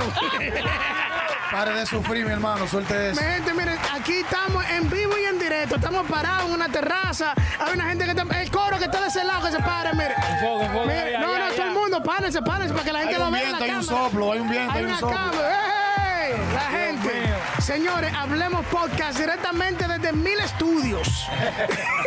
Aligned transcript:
Pare 1.52 1.74
de 1.74 1.84
sufrir, 1.84 2.24
mi 2.24 2.32
hermano, 2.32 2.66
suelte 2.66 3.10
eso. 3.10 3.20
Mi 3.20 3.26
gente, 3.26 3.52
miren, 3.52 3.78
aquí 3.92 4.14
estamos 4.20 4.64
en 4.70 4.88
vivo 4.88 5.12
y 5.18 5.24
en 5.26 5.38
directo. 5.38 5.76
Estamos 5.76 6.06
parados 6.06 6.46
en 6.46 6.52
una 6.54 6.68
terraza. 6.68 7.34
Hay 7.60 7.74
una 7.74 7.84
gente 7.90 8.04
que 8.06 8.12
está. 8.12 8.40
El 8.40 8.50
coro 8.50 8.78
que 8.78 8.84
está 8.86 9.02
de 9.02 9.08
ese 9.08 9.22
lado 9.22 9.44
que 9.44 9.52
se 9.52 9.58
pare, 9.58 9.90
mire. 9.92 10.14
Enfoque, 10.14 10.64
enfoque, 10.64 10.86
Mire, 10.86 11.12
ya, 11.12 11.20
no, 11.20 11.32
ya, 11.32 11.38
no, 11.38 11.48
ya. 11.50 11.56
todo 11.56 11.66
el 11.66 11.72
mundo, 11.72 12.02
párense, 12.02 12.40
párense 12.40 12.72
para 12.72 12.84
que 12.86 12.92
la 12.92 12.98
gente 13.00 13.14
Hay 13.16 13.20
lo 13.20 13.26
un 13.26 13.32
vea 13.34 13.42
en 13.42 13.52
la 13.52 13.58
viento, 13.58 13.74
hay 13.74 13.78
un 13.78 13.84
soplo, 13.84 14.32
hay 14.32 14.40
un 14.40 14.50
viento, 14.50 14.72
Hay 14.72 14.78
hay 14.78 14.84
un 14.90 14.98
soplo. 14.98 15.16
cámara. 15.16 16.24
¡Ey! 16.24 16.34
La 16.54 16.60
gente. 16.78 17.34
Señores, 17.60 18.12
hablemos 18.14 18.64
podcast 18.66 19.18
directamente 19.18 19.86
desde 19.86 20.12
Mil 20.12 20.38
Estudios. 20.40 21.28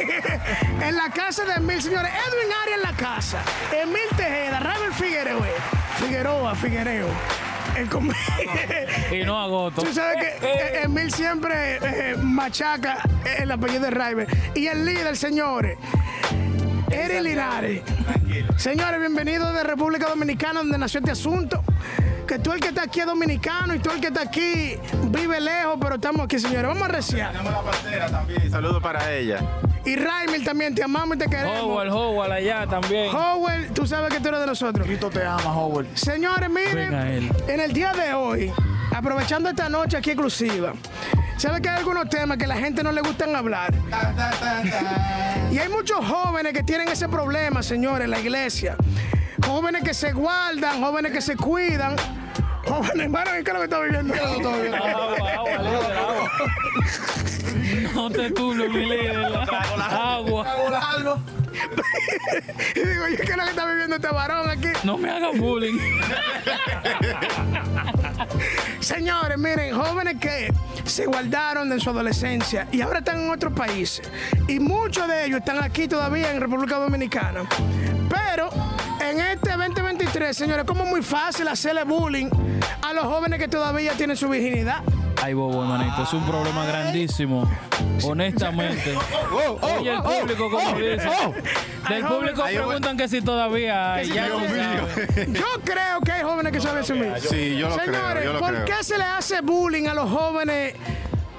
en 0.82 0.96
la 0.96 1.10
casa 1.12 1.46
de 1.46 1.60
Mil, 1.60 1.80
señores. 1.84 2.12
Edwin 2.12 2.52
Arias 2.64 2.78
en 2.78 2.82
la 2.82 2.94
casa. 2.98 3.38
Emil 3.72 4.10
Tejeda, 4.18 4.60
Ravel 4.60 4.92
Figueroa. 4.94 5.46
Figueroa, 6.00 6.56
Figuereo. 6.56 7.08
El 7.76 7.90
Y 9.20 9.26
no 9.26 9.40
agoto. 9.40 9.84
Tú 9.84 9.94
sabes 9.94 10.18
que 10.18 10.48
eh, 10.48 10.84
Emil 10.84 11.12
siempre 11.12 11.78
eh, 11.82 12.16
machaca 12.18 13.00
el 13.38 13.52
apellido 13.52 13.82
de 13.82 13.92
River. 13.92 14.28
Y 14.56 14.68
el 14.68 14.86
líder, 14.86 15.18
señores, 15.18 15.78
Eri 16.90 17.22
Linares. 17.22 17.84
Señores, 18.56 19.00
bienvenidos 19.00 19.54
de 19.54 19.64
República 19.64 20.08
Dominicana, 20.08 20.62
donde 20.62 20.78
nació 20.78 21.00
este 21.00 21.12
asunto. 21.12 21.64
Que 22.26 22.40
tú 22.40 22.54
el 22.54 22.60
que 22.60 22.70
está 22.70 22.84
aquí 22.84 23.02
es 23.02 23.06
dominicano 23.06 23.76
y 23.76 23.80
tú 23.80 23.92
el 23.92 24.00
que 24.00 24.08
está 24.08 24.22
aquí 24.22 24.78
vive 25.10 25.40
lejos, 25.42 25.78
pero 25.80 25.96
estamos 25.96 26.22
aquí, 26.26 26.40
señores. 26.40 26.68
Vamos 26.68 26.84
a 26.84 26.92
reciar. 26.92 27.32
Tenemos 27.32 27.54
la 27.54 27.62
partera 27.62 28.10
también. 28.10 28.50
Saludos 28.50 28.82
para 28.82 29.14
ella. 29.14 29.40
Y 29.86 29.96
Raimel 29.96 30.44
también, 30.44 30.74
te 30.74 30.84
amamos 30.84 31.16
y 31.16 31.20
te 31.20 31.28
queremos. 31.28 31.60
Howard, 31.62 31.90
Howard 31.92 32.32
allá 32.32 32.66
también. 32.68 33.14
Howell, 33.16 33.72
tú 33.72 33.86
sabes 33.86 34.12
que 34.12 34.20
tú 34.20 34.30
eres 34.30 34.40
de 34.40 34.48
nosotros. 34.48 34.86
Cristo 34.86 35.10
te 35.12 35.24
ama, 35.24 35.56
Howard. 35.56 35.86
Señores, 35.96 36.50
miren, 36.50 37.30
en 37.48 37.60
el 37.60 37.72
día 37.72 37.94
de 37.94 38.14
hoy, 38.14 38.52
aprovechando 38.94 39.50
esta 39.50 39.70
noche 39.70 39.98
aquí 39.98 40.10
exclusiva, 40.12 40.74
¿sabe 41.38 41.62
que 41.62 41.70
hay 41.70 41.78
algunos 41.78 42.10
temas 42.10 42.38
que 42.38 42.46
a 42.46 42.48
la 42.48 42.58
gente 42.58 42.82
no 42.84 42.92
le 42.92 43.02
gustan 43.02 43.36
hablar? 43.36 43.74
Y 45.52 45.60
hay 45.60 45.70
muchos 45.70 46.04
jóvenes 46.04 46.54
que 46.54 46.64
tienen 46.64 46.88
ese 46.88 47.08
problema, 47.08 47.62
señores, 47.62 48.06
en 48.06 48.12
la 48.12 48.20
iglesia. 48.20 48.76
Jóvenes 49.46 49.84
que 49.84 49.94
se 49.94 50.14
guardan, 50.14 50.82
jóvenes 50.82 51.12
que 51.12 51.22
se 51.22 51.36
cuidan. 51.36 51.96
Jóvenes, 52.68 53.08
bueno, 53.12 53.32
¿qué 53.32 53.40
es 53.40 53.54
lo 53.54 53.60
que 53.60 53.64
está 53.66 53.80
viviendo? 53.80 54.14
Agua, 54.24 55.32
agua, 55.32 55.58
líder, 55.60 55.98
agua. 55.98 56.25
No 57.94 58.10
te 58.10 58.32
turnes, 58.32 58.70
mi 58.70 58.86
líder. 58.86 59.26
Agua. 59.80 60.46
Y 62.76 62.80
digo, 62.80 63.08
¿y 63.08 63.16
qué 63.16 63.24
es 63.24 63.38
lo 63.38 63.44
que 63.44 63.50
está 63.50 63.66
viviendo 63.66 63.96
este 63.96 64.10
varón 64.10 64.50
aquí? 64.50 64.68
No 64.84 64.98
me 64.98 65.10
hagas 65.10 65.38
bullying. 65.38 65.80
Señores, 68.80 69.38
miren, 69.38 69.74
jóvenes 69.76 70.18
que 70.20 70.54
se 70.84 71.06
guardaron 71.06 71.72
en 71.72 71.80
su 71.80 71.90
adolescencia 71.90 72.68
y 72.72 72.82
ahora 72.82 73.00
están 73.00 73.22
en 73.22 73.30
otros 73.30 73.54
países. 73.54 74.08
Y 74.48 74.60
muchos 74.60 75.08
de 75.08 75.26
ellos 75.26 75.40
están 75.40 75.64
aquí 75.64 75.88
todavía 75.88 76.32
en 76.32 76.42
República 76.42 76.78
Dominicana. 76.78 77.42
Pero 78.10 78.50
en 79.02 79.20
este 79.22 79.52
2023, 79.52 80.36
señores, 80.36 80.66
como 80.66 80.86
muy 80.86 81.02
fácil 81.02 81.48
hacerle 81.48 81.84
bullying 81.84 82.30
a 82.82 82.94
los 82.94 83.06
jóvenes 83.06 83.40
que 83.40 83.48
todavía 83.48 83.94
tienen 83.94 84.18
su 84.18 84.28
virginidad. 84.30 84.84
Ay, 85.22 85.34
bobo, 85.34 85.64
hermanito. 85.64 86.04
Es 86.04 86.14
un 86.14 86.26
problema 86.26 86.66
grandísimo. 86.66 87.50
Honestamente. 88.04 88.96
Oye, 89.62 89.92
el 89.94 90.02
público, 90.02 90.50
como 90.52 90.78
dice. 90.78 91.10
Del 91.90 92.06
público 92.06 92.44
preguntan 92.44 92.98
que 92.98 93.08
si 93.08 93.22
todavía. 93.22 94.02
Ya 94.04 94.28
sabes. 94.28 95.28
Yo 95.34 95.46
creo 95.64 96.02
que 96.04 96.12
hay 96.12 96.24
jóvenes 96.24 96.52
que 96.52 96.62
saben 96.62 96.82
asumir. 96.84 97.14
Sí, 97.20 97.58
yo 97.58 97.70
lo 97.70 97.78
creo, 97.78 97.94
Señores, 97.96 98.24
yo 98.24 98.34
lo 98.34 98.40
¿por 98.40 98.54
creo. 98.54 98.66
qué 98.66 98.84
se 98.84 98.98
le 98.98 99.04
hace 99.04 99.42
bullying 99.42 99.88
a 99.88 99.94
los 99.94 100.10
jóvenes 100.10 100.74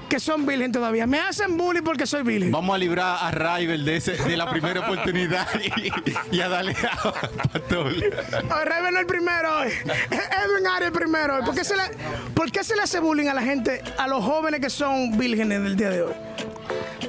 que 0.07 0.19
son 0.19 0.45
virgen 0.45 0.71
todavía? 0.71 1.05
Me 1.05 1.19
hacen 1.19 1.57
bullying 1.57 1.83
porque 1.83 2.05
soy 2.05 2.23
virgen. 2.23 2.51
Vamos 2.51 2.75
a 2.75 2.77
librar 2.77 3.17
a 3.21 3.31
Rival 3.31 3.85
de, 3.85 3.97
ese, 3.97 4.13
de 4.13 4.37
la 4.37 4.49
primera 4.49 4.79
oportunidad 4.81 5.47
y, 5.59 6.35
y 6.35 6.41
a 6.41 6.49
darle 6.49 6.75
a 6.91 7.11
Pastor. 7.51 7.93
Oh, 8.49 8.91
no 8.91 8.99
el 8.99 9.05
primero 9.05 9.59
hoy. 9.59 9.69
Edwin 10.11 10.67
Arias 10.67 10.87
el 10.87 10.91
primero 10.91 11.35
hoy. 11.35 11.43
¿Por 11.43 11.55
qué, 11.55 11.63
se 11.63 11.75
le, 11.75 11.83
¿Por 12.33 12.51
qué 12.51 12.63
se 12.63 12.75
le 12.75 12.81
hace 12.81 12.99
bullying 12.99 13.27
a 13.27 13.33
la 13.33 13.41
gente, 13.41 13.81
a 13.97 14.07
los 14.07 14.23
jóvenes 14.23 14.59
que 14.59 14.69
son 14.69 15.17
vírgenes 15.17 15.61
del 15.63 15.75
día 15.75 15.89
de 15.89 16.01
hoy? 16.03 16.13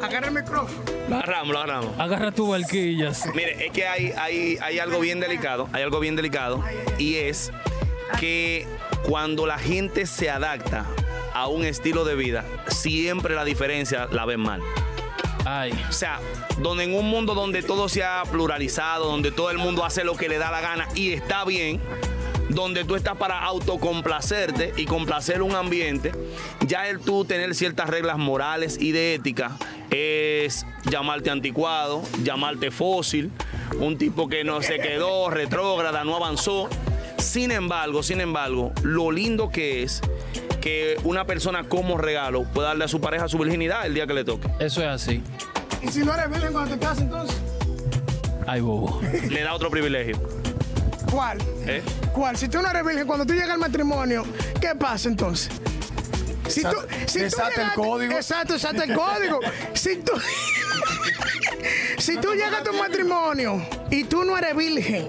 Agarra 0.03 0.29
el 0.29 0.35
micrófono. 0.35 0.83
Lo 1.09 1.17
agarramos, 1.17 1.53
lo 1.53 1.59
agarramos. 1.59 1.99
Agarra 1.99 2.33
tus 2.33 2.49
barquillas. 2.49 3.25
Mire, 3.35 3.67
es 3.67 3.73
que 3.73 3.87
hay, 3.87 4.13
hay, 4.17 4.59
hay 4.61 4.79
algo 4.79 5.01
bien 5.01 5.21
delicado, 5.21 5.69
hay 5.73 5.83
algo 5.83 6.01
bien 6.01 6.15
delicado, 6.17 6.63
y 6.99 7.17
es 7.17 7.51
que 8.21 8.67
cuando 9.09 9.47
la 9.47 9.59
gente 9.59 10.07
se 10.07 10.31
adapta 10.31 10.87
a 11.39 11.47
un 11.47 11.65
estilo 11.65 12.05
de 12.05 12.15
vida, 12.15 12.45
siempre 12.69 13.35
la 13.35 13.45
diferencia 13.45 14.09
la 14.11 14.25
ven 14.25 14.41
mal. 14.41 14.61
Ay. 15.45 15.73
O 15.89 15.93
sea, 15.93 16.21
donde 16.59 16.85
en 16.85 16.95
un 16.95 17.09
mundo 17.09 17.35
donde 17.35 17.63
todo 17.63 17.89
se 17.89 18.03
ha 18.03 18.23
pluralizado, 18.31 19.07
donde 19.07 19.31
todo 19.31 19.51
el 19.51 19.59
mundo 19.59 19.85
hace 19.85 20.05
lo 20.05 20.17
que 20.17 20.29
le 20.29 20.39
da 20.39 20.51
la 20.51 20.61
gana 20.61 20.89
y 20.95 21.13
está 21.13 21.45
bien, 21.45 21.81
donde 22.49 22.85
tú 22.85 22.97
estás 22.97 23.17
para 23.17 23.41
autocomplacerte 23.45 24.73
y 24.77 24.87
complacer 24.87 25.43
un 25.43 25.55
ambiente, 25.55 26.13
ya 26.67 26.89
el 26.89 27.01
tú 27.01 27.25
tener 27.25 27.55
ciertas 27.55 27.89
reglas 27.89 28.19
morales 28.19 28.79
y 28.81 28.93
de 28.93 29.15
ética 29.15 29.57
es 29.91 30.67
llamarte 30.91 31.31
anticuado, 31.31 32.03
llamarte 32.23 32.71
fósil, 32.71 33.31
un 33.79 33.97
tipo 33.97 34.29
que 34.29 34.45
no 34.45 34.61
se 34.63 34.79
quedó, 34.79 35.31
retrógrada, 35.31 36.05
no 36.05 36.17
avanzó. 36.17 36.69
Sin 37.19 37.51
embargo, 37.53 38.03
sin 38.03 38.21
embargo, 38.21 38.73
lo 38.83 39.11
lindo 39.11 39.51
que 39.51 39.83
es 39.83 40.01
que 40.61 40.97
una 41.05 41.25
persona 41.25 41.65
como 41.65 41.99
regalo 41.99 42.45
pueda 42.45 42.69
darle 42.69 42.85
a 42.85 42.89
su 42.89 43.01
pareja 43.01 43.29
su 43.29 43.39
virginidad 43.39 43.87
el 43.87 43.95
día 43.95 44.07
que 44.07 44.15
le 44.15 44.25
toque. 44.25 44.49
Eso 44.59 44.81
es 44.83 44.89
así. 44.89 45.23
Y 45.83 45.89
si 45.89 46.01
no 46.01 46.15
eres 46.15 46.31
virgen 46.31 46.53
cuando 46.53 46.75
te 46.75 46.81
casas, 46.81 47.01
entonces, 47.01 47.37
Ay, 48.47 48.61
bobo. 48.63 49.01
Le 49.29 49.43
da 49.43 49.53
otro 49.55 49.71
privilegio. 49.71 50.19
¿cuál? 51.11 51.39
¿eh? 51.67 51.83
¿Cuál? 52.13 52.37
Si 52.37 52.49
tú 52.49 52.61
no 52.63 52.71
eres 52.71 52.85
virgen, 52.85 53.07
cuando 53.07 53.27
tú 53.27 53.33
llegas 53.33 53.51
al 53.51 53.59
matrimonio, 53.59 54.25
¿qué 54.61 54.75
pasa 54.75 55.09
entonces? 55.09 55.51
Si 56.49 56.63
tú, 56.63 56.69
Desata- 56.71 57.07
si 57.07 57.21
tú 57.55 57.61
el 57.61 57.73
código. 57.75 58.13
Exacto, 58.15 58.55
exacto 58.55 58.83
el 58.83 58.95
código. 58.95 59.41
Si 59.75 59.97
tú, 59.97 60.13
si 61.99 62.17
tú 62.17 62.33
llegas 62.33 62.61
a 62.61 62.63
tu 62.63 62.73
matrimonio 62.73 63.63
y 63.91 64.05
tú 64.05 64.25
no 64.25 64.37
eres 64.39 64.57
virgen, 64.57 65.09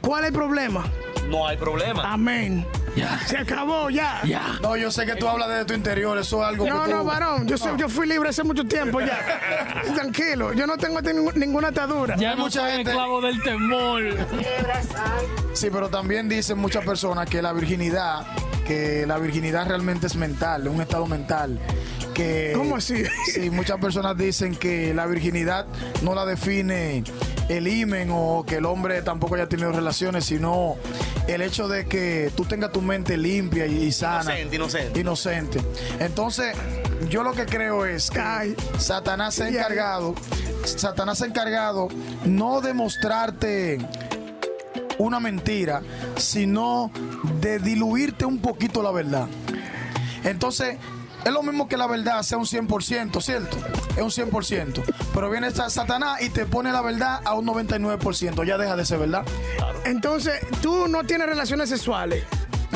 ¿cuál 0.00 0.24
es 0.24 0.28
el 0.28 0.34
problema? 0.34 0.84
No 1.28 1.46
hay 1.46 1.56
problema. 1.56 2.12
Amén. 2.12 2.64
Ya. 2.96 3.18
Se 3.26 3.36
acabó 3.38 3.90
ya. 3.90 4.20
Ya. 4.24 4.58
No, 4.62 4.76
yo 4.76 4.90
sé 4.90 5.04
que 5.04 5.16
tú 5.16 5.26
hablas 5.28 5.48
desde 5.48 5.64
tu 5.64 5.74
interior, 5.74 6.16
eso 6.18 6.40
es 6.42 6.48
algo 6.48 6.66
No, 6.66 6.84
que 6.84 6.90
tú... 6.90 6.96
no, 6.96 7.04
varón, 7.04 7.46
yo, 7.48 7.58
soy- 7.58 7.76
yo 7.76 7.88
fui 7.88 8.06
libre 8.06 8.28
hace 8.28 8.44
mucho 8.44 8.64
tiempo 8.64 9.00
ya. 9.00 9.18
Tranquilo, 9.94 10.52
yo 10.52 10.66
no 10.66 10.76
tengo 10.76 11.02
ten- 11.02 11.28
ninguna 11.34 11.68
atadura. 11.68 12.14
Ya 12.16 12.30
Hay 12.30 12.36
no 12.36 12.44
mucha 12.44 12.60
soy 12.60 12.70
gente- 12.72 12.90
esclavo 12.92 13.20
del 13.20 13.42
temor. 13.42 14.02
Sí, 15.54 15.68
pero 15.72 15.88
también 15.88 16.28
dicen 16.28 16.58
muchas 16.58 16.84
personas 16.84 17.28
que 17.28 17.42
la 17.42 17.52
virginidad, 17.52 18.26
que 18.66 19.04
la 19.06 19.18
virginidad 19.18 19.66
realmente 19.68 20.06
es 20.06 20.16
mental, 20.16 20.66
es 20.66 20.72
un 20.72 20.80
estado 20.80 21.06
mental. 21.06 21.58
Que, 22.12 22.52
¿Cómo 22.54 22.76
así? 22.76 23.02
Sí, 23.32 23.50
muchas 23.50 23.78
personas 23.80 24.16
dicen 24.16 24.54
que 24.54 24.94
la 24.94 25.06
virginidad 25.06 25.66
no 26.02 26.14
la 26.14 26.24
define 26.24 27.02
el 27.48 27.68
imen 27.68 28.08
o 28.12 28.44
que 28.46 28.56
el 28.56 28.64
hombre 28.66 29.02
tampoco 29.02 29.34
haya 29.34 29.48
tenido 29.48 29.70
relaciones, 29.72 30.24
sino 30.24 30.76
el 31.28 31.42
hecho 31.42 31.68
de 31.68 31.86
que 31.86 32.30
tú 32.36 32.44
tengas 32.44 32.72
tu 32.72 32.80
mente 32.82 33.16
limpia 33.16 33.66
y, 33.66 33.92
sana. 33.92 34.38
Inocente, 34.40 34.56
inocente. 34.56 35.00
Inocente. 35.00 35.60
Entonces, 36.00 36.56
yo 37.08 37.22
lo 37.22 37.32
que 37.32 37.46
creo 37.46 37.84
es 37.86 38.10
que 38.10 38.20
Ay. 38.20 38.56
Satanás 38.78 39.34
se 39.34 39.44
ha 39.44 39.50
Ya. 39.50 39.60
encargado, 39.60 40.14
Satanás 40.64 41.18
se 41.18 41.24
ha 41.24 41.26
encargado 41.28 41.88
no 42.24 42.60
de 42.60 42.72
mostrarte 42.74 43.78
una 44.98 45.20
mentira, 45.20 45.82
sino 46.16 46.90
de 47.40 47.58
diluirte 47.58 48.24
un 48.24 48.38
poquito 48.38 48.82
la 48.82 48.90
verdad. 48.92 49.26
Entonces, 50.22 50.76
es 51.24 51.32
lo 51.32 51.42
mismo 51.42 51.68
que 51.68 51.76
la 51.76 51.86
verdad 51.86 52.22
sea 52.22 52.38
un 52.38 52.44
100%, 52.46 53.20
¿cierto? 53.20 53.56
Es 53.96 54.02
un 54.02 54.10
100%. 54.10 54.82
Pero 55.14 55.30
viene 55.30 55.50
Sa- 55.50 55.70
Satanás 55.70 56.20
y 56.22 56.28
te 56.30 56.44
pone 56.46 56.72
la 56.72 56.82
verdad 56.82 57.20
a 57.24 57.34
un 57.34 57.46
99%. 57.46 58.44
Ya 58.44 58.58
deja 58.58 58.76
de 58.76 58.84
ser 58.84 58.98
verdad. 58.98 59.24
Entonces, 59.84 60.34
tú 60.62 60.88
no 60.88 61.04
tienes 61.04 61.26
relaciones 61.26 61.68
sexuales. 61.68 62.24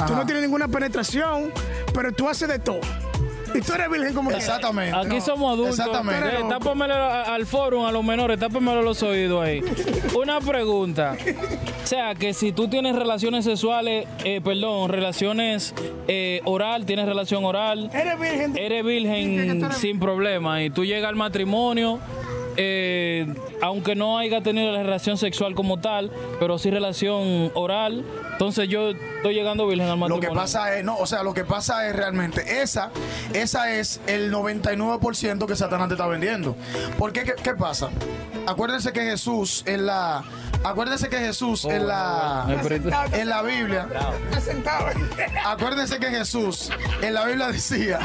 Tú 0.06 0.14
no 0.14 0.24
tienes 0.24 0.42
ninguna 0.44 0.68
penetración, 0.68 1.52
pero 1.92 2.12
tú 2.12 2.28
haces 2.28 2.48
de 2.48 2.58
todo. 2.60 2.80
Y 3.58 3.60
tú 3.60 3.72
eres 3.72 3.90
virgen 3.90 4.14
como 4.14 4.30
que. 4.30 4.36
Exactamente. 4.36 4.96
Aquí 4.96 5.20
somos 5.20 5.52
adultos. 5.54 5.78
Exactamente. 5.78 6.28
Eh, 6.28 6.44
tápamelo 6.48 6.94
al 6.94 7.46
foro, 7.46 7.86
a 7.86 7.92
los 7.92 8.04
menores, 8.04 8.38
tápamelo 8.38 8.82
los 8.82 9.02
oídos 9.02 9.42
ahí. 9.44 9.60
Una 10.20 10.40
pregunta. 10.40 11.16
O 11.82 11.86
sea, 11.86 12.14
que 12.14 12.34
si 12.34 12.52
tú 12.52 12.68
tienes 12.68 12.94
relaciones 12.94 13.44
sexuales, 13.44 14.06
eh, 14.24 14.40
perdón, 14.44 14.90
relaciones 14.90 15.74
eh, 16.06 16.40
oral, 16.44 16.84
tienes 16.86 17.06
relación 17.06 17.44
oral, 17.44 17.90
Eres 17.92 18.18
virgen. 18.20 18.56
eres 18.58 18.84
virgen 18.84 19.62
eres- 19.64 19.76
sin 19.78 19.98
problema 19.98 20.62
y 20.62 20.70
tú 20.70 20.84
llegas 20.84 21.08
al 21.08 21.16
matrimonio 21.16 21.98
eh, 22.60 23.32
aunque 23.62 23.94
no 23.94 24.18
haya 24.18 24.42
tenido 24.42 24.72
la 24.72 24.82
relación 24.82 25.16
sexual 25.16 25.54
como 25.54 25.80
tal, 25.80 26.10
pero 26.40 26.58
sí 26.58 26.70
relación 26.72 27.52
oral, 27.54 28.04
entonces 28.32 28.68
yo 28.68 28.90
estoy 28.90 29.34
llegando 29.34 29.64
virgen 29.68 29.86
al 29.86 29.92
Lo 29.92 29.96
matrimonio. 29.98 30.28
que 30.30 30.34
pasa 30.34 30.76
es, 30.76 30.84
no, 30.84 30.96
o 30.96 31.06
sea, 31.06 31.22
lo 31.22 31.32
que 31.34 31.44
pasa 31.44 31.86
es 31.88 31.94
realmente, 31.94 32.60
esa, 32.60 32.90
esa 33.32 33.70
es 33.72 34.00
el 34.08 34.32
99% 34.32 35.46
que 35.46 35.54
Satanás 35.54 35.86
te 35.88 35.94
está 35.94 36.06
vendiendo. 36.08 36.56
¿Por 36.98 37.12
qué? 37.12 37.22
¿Qué, 37.22 37.34
qué 37.42 37.54
pasa? 37.54 37.90
Acuérdense 38.46 38.92
que 38.92 39.02
Jesús 39.02 39.62
en 39.66 39.86
la, 39.86 40.24
acuérdense 40.64 41.08
que 41.08 41.18
Jesús 41.18 41.64
en 41.64 41.86
la, 41.86 42.44
pero- 42.62 42.76
en 43.12 43.28
la 43.28 43.42
Biblia, 43.42 43.86
acuérdense 45.44 45.98
que 45.98 46.06
Jesús 46.08 46.70
en 47.02 47.14
la 47.14 47.24
Biblia 47.26 47.48
decía 47.48 48.00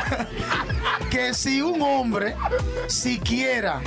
que 1.09 1.33
si 1.33 1.61
un 1.61 1.81
hombre 1.81 2.35
siquiera 2.87 3.81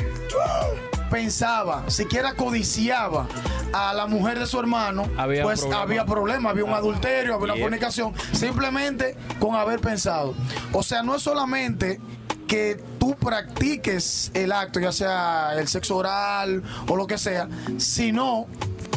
pensaba, 1.10 1.88
siquiera 1.88 2.34
codiciaba 2.34 3.26
a 3.72 3.94
la 3.94 4.06
mujer 4.06 4.38
de 4.38 4.46
su 4.46 4.58
hermano, 4.58 5.08
Había 5.16 5.42
pues 5.42 5.60
problema. 5.60 5.82
había 5.82 6.06
problema, 6.06 6.50
había 6.50 6.64
un 6.64 6.72
adulterio, 6.72 7.34
había 7.34 7.52
una 7.54 7.62
fornicación, 7.62 8.12
simplemente 8.32 9.16
con 9.38 9.54
haber 9.54 9.80
pensado. 9.80 10.34
O 10.72 10.82
sea, 10.82 11.02
no 11.02 11.14
es 11.14 11.22
solamente 11.22 12.00
que 12.48 12.80
tú 12.98 13.14
practiques 13.16 14.30
el 14.34 14.52
acto, 14.52 14.80
ya 14.80 14.92
sea 14.92 15.52
el 15.56 15.68
sexo 15.68 15.96
oral 15.96 16.62
o 16.88 16.96
lo 16.96 17.06
que 17.06 17.18
sea, 17.18 17.48
sino 17.76 18.46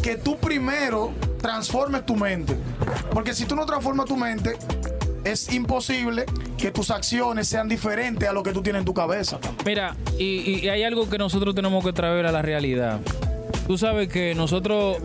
que 0.02 0.16
tú 0.16 0.38
primero 0.38 1.12
transformes 1.42 2.06
tu 2.06 2.16
mente. 2.16 2.58
Porque 3.12 3.34
si 3.34 3.46
tú 3.46 3.56
no 3.56 3.66
transformas 3.66 4.06
tu 4.06 4.16
mente, 4.16 4.58
es 5.24 5.51
imposible 5.54 6.25
que 6.57 6.71
tus 6.71 6.92
acciones 6.92 7.48
sean 7.48 7.68
diferentes 7.68 8.27
a 8.27 8.33
lo 8.33 8.44
que 8.44 8.51
tú 8.51 8.62
tienes 8.62 8.81
en 8.81 8.86
tu 8.86 8.94
cabeza. 8.94 9.39
Mira, 9.66 9.95
y, 10.18 10.68
hay 10.68 10.83
algo 10.83 11.10
que 11.10 11.18
nosotros 11.18 11.56
tenemos 11.56 11.83
que 11.83 11.94
traer 11.94 12.25
a 12.25 12.31
la 12.31 12.42
realidad. 12.42 13.00
Tú 13.68 13.77
sabes 13.77 14.10
que 14.10 14.33
nosotros, 14.33 14.98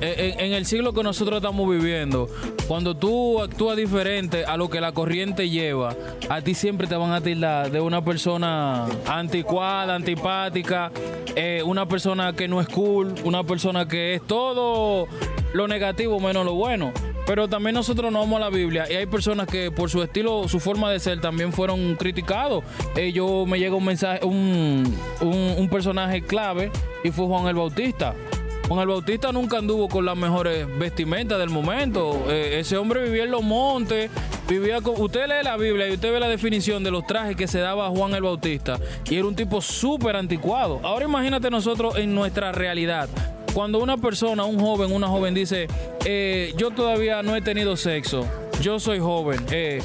eh, 0.00 0.34
en, 0.38 0.46
en 0.46 0.52
el 0.54 0.64
siglo 0.64 0.94
que 0.94 1.02
nosotros 1.02 1.36
estamos 1.36 1.68
viviendo, 1.68 2.28
cuando 2.66 2.94
tú 2.96 3.42
actúas 3.42 3.76
diferente 3.76 4.46
a 4.46 4.56
lo 4.56 4.70
que 4.70 4.80
la 4.80 4.92
corriente 4.92 5.50
lleva, 5.50 5.94
a 6.30 6.40
ti 6.40 6.54
siempre 6.54 6.86
te 6.86 6.96
van 6.96 7.12
a 7.12 7.20
tildar 7.20 7.70
de 7.70 7.80
una 7.80 8.02
persona 8.02 8.86
anticuada, 9.06 9.94
antipática, 9.94 10.90
eh, 11.36 11.62
una 11.64 11.86
persona 11.86 12.32
que 12.32 12.48
no 12.48 12.62
es 12.62 12.68
cool, 12.68 13.14
una 13.24 13.44
persona 13.44 13.86
que 13.86 14.14
es 14.14 14.22
todo 14.26 15.06
lo 15.52 15.68
negativo 15.68 16.18
menos 16.18 16.44
lo 16.44 16.54
bueno. 16.54 16.92
Pero 17.26 17.48
también 17.48 17.74
nosotros 17.74 18.12
no 18.12 18.20
vamos 18.20 18.40
la 18.40 18.50
Biblia 18.50 18.86
y 18.88 18.94
hay 18.94 19.06
personas 19.06 19.48
que 19.48 19.70
por 19.72 19.90
su 19.90 20.02
estilo, 20.02 20.48
su 20.48 20.60
forma 20.60 20.90
de 20.92 21.00
ser 21.00 21.20
también 21.20 21.52
fueron 21.52 21.96
criticados. 21.96 22.64
Eh, 22.94 23.12
yo 23.12 23.44
me 23.46 23.58
llega 23.58 23.74
un 23.74 23.84
mensaje, 23.84 24.24
un, 24.24 24.96
un, 25.20 25.54
un 25.58 25.68
personaje 25.68 26.22
clave 26.22 26.70
y 27.02 27.10
fue 27.10 27.26
Juan 27.26 27.46
el 27.48 27.56
Bautista. 27.56 28.14
Juan 28.68 28.80
el 28.80 28.88
Bautista 28.88 29.30
nunca 29.30 29.58
anduvo 29.58 29.88
con 29.88 30.04
las 30.04 30.16
mejores 30.16 30.66
vestimentas 30.78 31.38
del 31.38 31.50
momento. 31.50 32.24
Eh, 32.28 32.58
ese 32.58 32.76
hombre 32.76 33.04
vivía 33.04 33.22
en 33.22 33.30
los 33.30 33.42
montes, 33.42 34.10
vivía 34.48 34.80
con... 34.80 35.00
Usted 35.00 35.28
lee 35.28 35.44
la 35.44 35.56
Biblia 35.56 35.88
y 35.88 35.92
usted 35.92 36.12
ve 36.12 36.18
la 36.18 36.28
definición 36.28 36.82
de 36.82 36.90
los 36.90 37.06
trajes 37.06 37.36
que 37.36 37.46
se 37.46 37.60
daba 37.60 37.86
a 37.86 37.90
Juan 37.90 38.14
el 38.14 38.22
Bautista 38.22 38.80
y 39.08 39.16
era 39.16 39.26
un 39.26 39.36
tipo 39.36 39.60
súper 39.60 40.16
anticuado. 40.16 40.80
Ahora 40.82 41.04
imagínate 41.04 41.48
nosotros 41.48 41.96
en 41.96 42.12
nuestra 42.14 42.50
realidad 42.50 43.08
cuando 43.54 43.78
una 43.78 43.96
persona, 43.96 44.44
un 44.44 44.60
joven, 44.60 44.92
una 44.92 45.08
joven 45.08 45.32
dice, 45.32 45.66
eh, 46.04 46.52
yo 46.58 46.72
todavía 46.72 47.22
no 47.22 47.34
he 47.34 47.40
tenido 47.40 47.74
sexo, 47.78 48.26
yo 48.60 48.78
soy 48.78 48.98
joven, 48.98 49.40
eh, 49.50 49.82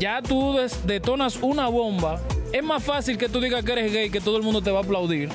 ya 0.00 0.20
tú 0.22 0.56
detonas 0.86 1.38
una 1.40 1.68
bomba, 1.68 2.20
es 2.52 2.64
más 2.64 2.82
fácil 2.82 3.18
que 3.18 3.28
tú 3.28 3.40
digas 3.40 3.64
que 3.64 3.72
eres 3.72 3.92
gay, 3.92 4.10
que 4.10 4.20
todo 4.20 4.38
el 4.38 4.42
mundo 4.42 4.60
te 4.60 4.72
va 4.72 4.80
a 4.80 4.82
aplaudir. 4.82 5.28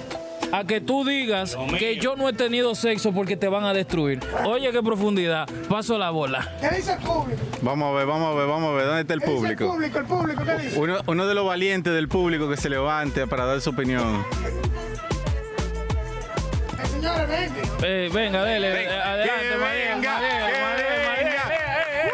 A 0.52 0.64
que 0.64 0.80
tú 0.82 1.04
digas 1.06 1.58
que 1.78 1.98
yo 1.98 2.16
no 2.16 2.30
he 2.30 2.34
tenido 2.34 2.74
sexo 2.76 3.12
porque 3.12 3.36
te 3.36 3.48
van 3.48 3.64
a 3.66 3.74
destruir. 3.74 4.20
Oye, 4.46 4.72
qué 4.72 4.82
profundidad. 4.82 5.48
Paso 5.70 5.98
la 5.98 6.10
bola. 6.10 6.52
¿Qué 6.62 6.76
dice 6.78 6.94
el 6.94 7.00
público? 7.00 7.42
Vamos 7.62 7.92
a 7.94 7.98
ver, 7.98 8.06
vamos 8.08 8.34
a 8.34 8.38
ver, 8.40 8.48
vamos 8.48 8.70
a 8.72 8.74
ver. 8.76 8.86
¿Dónde 8.86 9.02
está 9.02 9.14
el 9.14 9.20
¿Qué 9.22 9.26
dice 9.32 9.36
el 9.48 9.58
público? 9.58 9.74
público? 9.74 9.98
El 10.00 10.06
público, 10.06 10.44
¿qué 10.46 10.58
dice? 10.64 10.80
Uno, 10.80 10.98
uno 11.06 11.28
de 11.28 11.36
los 11.36 11.46
valientes 11.46 11.94
del 11.94 12.08
público 12.08 12.50
que 12.50 12.58
se 12.58 12.70
levante 12.70 13.28
para 13.28 13.46
dar 13.46 13.60
su 13.62 13.72
opinión. 13.72 14.26
Eh, 16.80 16.88
señores, 16.88 17.28
venga. 17.28 17.88
Eh, 17.88 18.10
venga, 18.14 18.44
dele. 18.44 18.70
Venga, 18.74 18.92
eh, 18.96 19.02
adelante, 19.02 19.44
que 19.52 19.58
María. 19.58 19.96
venga, 19.96 20.14
María, 20.14 20.30
que 20.30 20.44
María, 20.44 20.64
María. 20.64 21.18
venga. 21.18 21.54
Eh, 21.54 22.10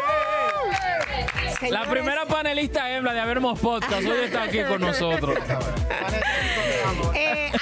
eh. 1.66 1.70
La 1.70 1.84
primera 1.84 2.26
panelista 2.26 2.90
hembra 2.90 3.12
de 3.12 3.20
Habermos 3.20 3.58
Podcast 3.58 4.04
hoy 4.06 4.24
está 4.24 4.42
aquí 4.42 4.58
con 4.68 4.80
nosotros. 4.80 5.38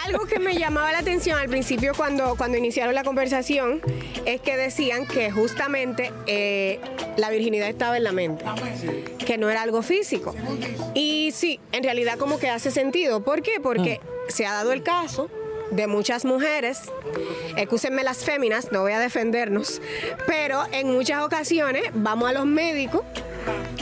Algo 0.05 0.27
que 0.27 0.39
me 0.39 0.57
llamaba 0.57 0.93
la 0.93 0.99
atención 0.99 1.39
al 1.39 1.49
principio 1.49 1.93
cuando, 1.97 2.37
cuando 2.37 2.59
iniciaron 2.59 2.95
la 2.95 3.05
conversación 3.05 3.81
es 4.25 4.41
que 4.41 4.57
decían 4.57 5.07
que 5.07 5.31
justamente 5.31 6.13
eh, 6.27 6.81
la 7.17 7.31
virginidad 7.31 7.69
estaba 7.69 7.97
en 7.97 8.05
la 8.05 8.13
mente, 8.13 8.45
que 9.25 9.39
no 9.39 9.51
era 9.51 9.63
algo 9.63 9.83
físico. 9.83 10.35
Y 10.95 11.31
sí, 11.33 11.61
en 11.73 11.83
realidad 11.83 12.19
como 12.19 12.39
que 12.39 12.49
hace 12.49 12.71
sentido. 12.71 13.23
¿Por 13.23 13.43
qué? 13.43 13.61
Porque 13.61 14.01
se 14.29 14.47
ha 14.47 14.53
dado 14.53 14.73
el 14.73 14.83
caso 14.83 15.29
de 15.71 15.87
muchas 15.87 16.25
mujeres, 16.25 16.83
excúsenme 17.57 18.03
las 18.03 18.25
féminas, 18.25 18.73
no 18.73 18.83
voy 18.83 18.93
a 18.93 19.01
defendernos, 19.01 19.81
pero 20.27 20.65
en 20.71 20.93
muchas 20.93 21.23
ocasiones 21.23 21.85
vamos 21.95 22.29
a 22.29 22.35
los 22.35 22.45
médicos 22.45 23.03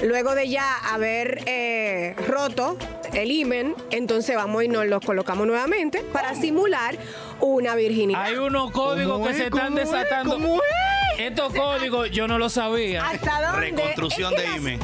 Luego 0.03 0.35
de 0.35 0.49
ya 0.49 0.77
haber 0.93 1.43
eh, 1.47 2.15
roto 2.27 2.77
el 3.13 3.31
imen, 3.31 3.75
entonces 3.91 4.35
vamos 4.37 4.65
y 4.65 4.69
nos 4.69 4.87
los 4.87 5.05
colocamos 5.05 5.47
nuevamente 5.47 6.03
para 6.13 6.35
simular 6.35 6.97
una 7.41 7.75
virginidad. 7.75 8.23
Hay 8.23 8.37
unos 8.37 8.71
códigos 8.71 9.15
¿Cómo 9.15 9.25
que 9.27 9.31
es? 9.33 9.37
se 9.37 9.45
están 9.45 9.69
¿Cómo 9.69 9.79
es? 9.81 9.91
desatando. 9.91 10.33
¿Cómo 10.35 10.55
es? 10.57 11.21
Estos 11.21 11.53
códigos 11.53 12.11
yo 12.11 12.27
no 12.27 12.39
los 12.39 12.55
sabía. 12.55 13.07
¿Hasta 13.07 13.51
dónde? 13.53 13.71
Reconstrucción 13.71 14.33
Es 14.33 14.37
que 14.41 14.43
de 14.43 14.49
las- 14.49 14.57
IME. 14.59 14.79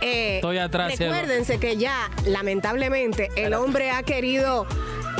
eh, 0.00 0.36
Estoy 0.36 0.58
atrás, 0.58 0.94
cielo. 0.96 1.12
Recuérdense 1.12 1.58
que 1.58 1.76
ya, 1.76 2.10
lamentablemente, 2.26 3.28
el 3.36 3.54
hombre 3.54 3.90
ha 3.90 4.02
querido. 4.04 4.66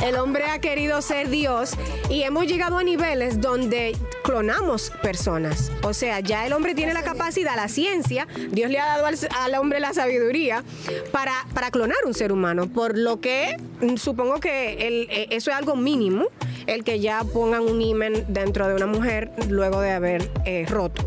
El 0.05 0.15
hombre 0.15 0.45
ha 0.45 0.59
querido 0.59 1.01
ser 1.01 1.29
Dios 1.29 1.71
y 2.09 2.23
hemos 2.23 2.47
llegado 2.47 2.77
a 2.77 2.83
niveles 2.83 3.41
donde 3.41 3.95
clonamos 4.23 4.91
personas. 5.01 5.71
O 5.83 5.93
sea, 5.93 6.19
ya 6.21 6.45
el 6.45 6.53
hombre 6.53 6.73
tiene 6.73 6.93
la 6.93 7.03
capacidad, 7.03 7.55
la 7.55 7.67
ciencia, 7.67 8.27
Dios 8.51 8.71
le 8.71 8.79
ha 8.79 8.85
dado 8.85 9.05
al, 9.05 9.15
al 9.37 9.55
hombre 9.55 9.79
la 9.79 9.93
sabiduría 9.93 10.63
para, 11.11 11.33
para 11.53 11.69
clonar 11.71 11.97
un 12.05 12.13
ser 12.13 12.31
humano. 12.31 12.67
Por 12.67 12.97
lo 12.97 13.19
que 13.19 13.57
mm, 13.81 13.95
supongo 13.97 14.39
que 14.39 14.87
el- 14.87 15.07
eh, 15.11 15.27
eso 15.31 15.51
es 15.51 15.57
algo 15.57 15.75
mínimo, 15.75 16.25
el 16.65 16.83
que 16.83 16.99
ya 16.99 17.23
pongan 17.23 17.61
un 17.63 17.81
imen 17.81 18.25
dentro 18.29 18.67
de 18.67 18.75
una 18.75 18.85
mujer 18.87 19.31
luego 19.49 19.81
de 19.81 19.91
haber 19.91 20.29
eh, 20.45 20.65
roto. 20.69 21.03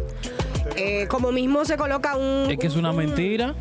Eh, 0.76 1.06
como 1.08 1.32
mismo 1.32 1.64
se 1.64 1.76
coloca 1.76 2.16
un... 2.16 2.50
Es 2.50 2.58
que 2.58 2.66
es 2.66 2.76
una 2.76 2.90
un- 2.90 2.96
mentira. 2.96 3.54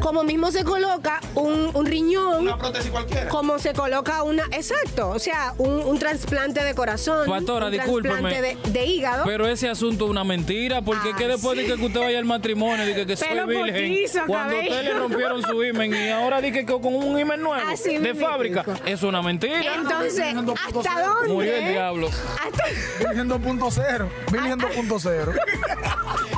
Como 0.00 0.22
mismo 0.24 0.50
se 0.50 0.64
coloca 0.64 1.20
un, 1.34 1.70
un 1.74 1.86
riñón, 1.86 2.42
Una 2.42 2.58
prótesis 2.58 2.90
cualquiera. 2.90 3.28
como 3.28 3.58
se 3.58 3.72
coloca 3.72 4.22
una, 4.22 4.44
exacto, 4.52 5.10
o 5.10 5.18
sea, 5.18 5.54
un, 5.58 5.80
un 5.80 5.98
trasplante 5.98 6.62
de 6.62 6.74
corazón, 6.74 7.28
Pastora, 7.28 7.66
un 7.66 7.72
discúlpeme. 7.72 8.30
trasplante 8.30 8.70
de, 8.70 8.70
de 8.70 8.86
hígado. 8.86 9.24
Pero 9.24 9.46
ese 9.48 9.68
asunto 9.68 10.04
es 10.04 10.10
una 10.10 10.24
mentira, 10.24 10.82
porque 10.82 11.10
es 11.10 11.16
que 11.16 11.24
Ah, 11.24 11.28
después 11.28 11.56
de 11.56 11.64
que 11.64 11.72
usted 11.72 12.00
vaya 12.00 12.18
al 12.18 12.24
matrimonio, 12.24 12.84
dije 12.86 13.06
que 13.06 13.16
soy 13.16 13.28
virgen, 13.46 13.96
cuando 14.26 14.58
usted 14.58 14.82
le 14.84 14.94
rompieron 14.94 15.42
su 15.42 15.64
imen 15.64 15.94
y 15.94 16.08
ahora 16.10 16.40
dije 16.40 16.64
que 16.66 16.72
con 16.72 16.94
un 16.94 17.18
imen 17.18 17.40
nuevo 17.42 17.54
Así 17.70 17.98
de 17.98 18.14
fábrica, 18.14 18.64
es 18.84 19.02
una 19.02 19.22
mentira. 19.22 19.74
Entonces, 19.76 20.34
¿hasta 20.34 21.02
dónde? 21.02 21.28
Murió 21.32 21.54
el 21.56 21.68
diablo. 21.72 22.08
Hasta, 22.08 22.64
Virgen 23.08 23.28
2.0. 23.30 24.08
Virgen 24.30 24.58
2.0. 24.60 25.34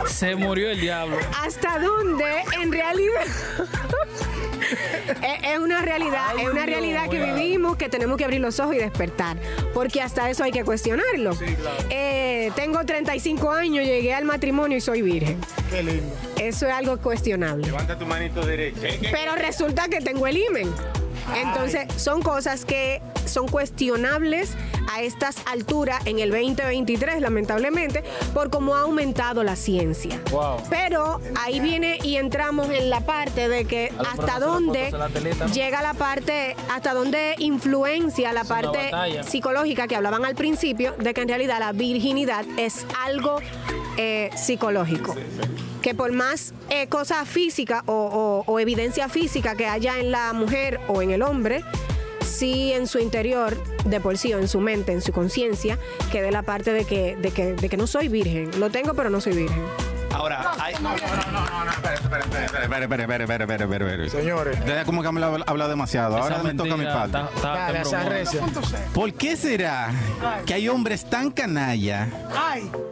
Se 0.07 0.35
murió 0.37 0.71
el 0.71 0.81
diablo. 0.81 1.17
hasta 1.43 1.79
dónde 1.79 2.25
en 2.61 2.73
realidad 2.73 3.23
es, 5.43 5.59
una 5.59 5.83
realidad, 5.83 6.27
Ay, 6.29 6.39
es 6.39 6.45
una 6.45 6.53
Dios, 6.63 6.67
realidad 6.67 7.09
que 7.09 7.23
vivimos 7.23 7.77
que 7.77 7.89
tenemos 7.89 8.17
que 8.17 8.25
abrir 8.25 8.41
los 8.41 8.59
ojos 8.61 8.75
y 8.75 8.79
despertar, 8.79 9.37
porque 9.75 10.01
hasta 10.03 10.29
eso 10.31 10.45
hay 10.45 10.53
que 10.53 10.65
cuestionarlo. 10.65 11.37
Eh, 11.91 12.51
tengo 12.57 12.85
35 12.85 13.51
años, 13.51 13.85
llegué 13.85 14.15
al 14.15 14.25
matrimonio 14.25 14.79
y 14.79 14.81
soy 14.81 15.03
virgen. 15.03 15.39
Qué 15.71 15.83
lindo. 15.83 16.15
Eso 16.39 16.67
es 16.67 16.73
algo 16.73 16.99
cuestionable. 16.99 17.67
Levanta 17.67 17.99
tu 17.99 18.07
manito 18.07 18.45
derecha. 18.45 18.89
Pero 19.13 19.35
resulta 19.37 19.89
que 19.89 20.01
tengo 20.01 20.27
el 20.27 20.37
imen. 20.39 20.73
Entonces, 21.35 21.87
son 21.97 22.23
cosas 22.23 22.65
que 22.65 23.01
son 23.25 23.49
cuestionables 23.49 24.55
a 24.93 25.03
estas 25.03 25.37
alturas 25.47 26.07
en 26.07 26.21
el 26.21 26.31
2023, 26.31 27.21
lamentablemente, 27.21 28.05
por 28.33 28.51
cómo 28.51 28.77
ha 28.77 28.83
aumentado 28.83 29.43
la 29.43 29.57
ciencia. 29.57 30.21
Wow. 30.31 30.59
Pero 30.71 31.21
ahí 31.43 31.61
viene 31.61 31.99
y 32.03 32.17
entramos 32.17 32.71
en 32.71 32.89
la 32.89 33.01
parte 33.01 33.49
de 33.49 33.65
que 33.65 33.93
hasta 33.99 34.39
dónde 34.39 34.93
llega 35.53 35.83
la 35.83 35.95
parte, 35.95 36.57
hasta 36.73 36.95
dónde 36.95 37.35
influencia 37.39 38.33
la 38.33 38.45
parte 38.45 38.91
psicológica 39.27 39.89
que 39.89 39.97
hablaban 39.97 40.25
al 40.25 40.35
principio, 40.35 40.95
de 40.99 41.15
que 41.15 41.23
en 41.23 41.29
realidad 41.29 41.59
la 41.59 41.73
virginidad 41.73 42.45
es 42.57 42.87
algo 43.05 43.41
eh, 43.97 44.31
psicológico. 44.37 45.15
Que 45.83 45.95
por 45.95 46.13
más 46.13 46.53
eh, 46.71 46.89
cosa 46.89 47.25
física 47.25 47.83
o, 47.87 48.45
o- 48.47 48.59
evidencia 48.61 49.09
física 49.09 49.55
que 49.57 49.67
haya 49.67 49.99
en 50.01 50.11
la 50.11 50.33
mujer 50.33 50.81
o 50.89 51.01
en 51.03 51.11
el 51.13 51.23
hombre, 51.23 51.63
sí 52.25 52.73
en 52.73 52.87
su 52.89 52.99
interior, 52.99 53.57
de 53.85 54.01
por 54.01 54.19
sí, 54.19 54.35
o 54.35 54.39
en 54.39 54.49
su 54.49 54.61
mente, 54.61 54.93
en 54.93 55.01
su 55.01 55.13
conciencia, 55.13 55.79
quede 56.11 56.33
la 56.33 56.43
parte 56.43 56.73
de 56.73 56.85
que, 56.85 57.17
de, 57.17 57.31
que, 57.31 57.55
de 57.55 57.69
que 57.69 57.77
no 57.77 57.87
soy 57.87 58.09
virgen. 58.09 58.51
Lo 58.59 58.71
tengo, 58.71 58.95
pero 58.95 59.11
no 59.11 59.21
soy 59.21 59.35
virgen. 59.35 59.63
Ahora, 60.17 60.53
hay, 60.59 60.73
Espera, 60.75 60.95
espera, 62.63 62.85
espera, 62.85 63.05
espera, 63.05 63.25
espera, 63.25 63.45
espera, 63.45 63.65
espera. 63.65 64.09
Señores. 64.09 64.59
Ya 64.67 64.85
como 64.87 65.03
que 65.03 65.13
me 65.13 65.23
habla, 65.23 65.45
habla 65.47 65.69
demasiado. 65.69 66.17
Ahora 66.17 66.43
me 66.43 66.55
toca 66.55 66.77
mi 66.77 66.87
parte. 66.87 67.19
¿Por 68.95 69.13
qué 69.13 69.37
será 69.37 69.91
que 70.47 70.55
hay 70.55 70.69
hombres 70.69 71.05
tan 71.05 71.31
canalla 71.31 72.09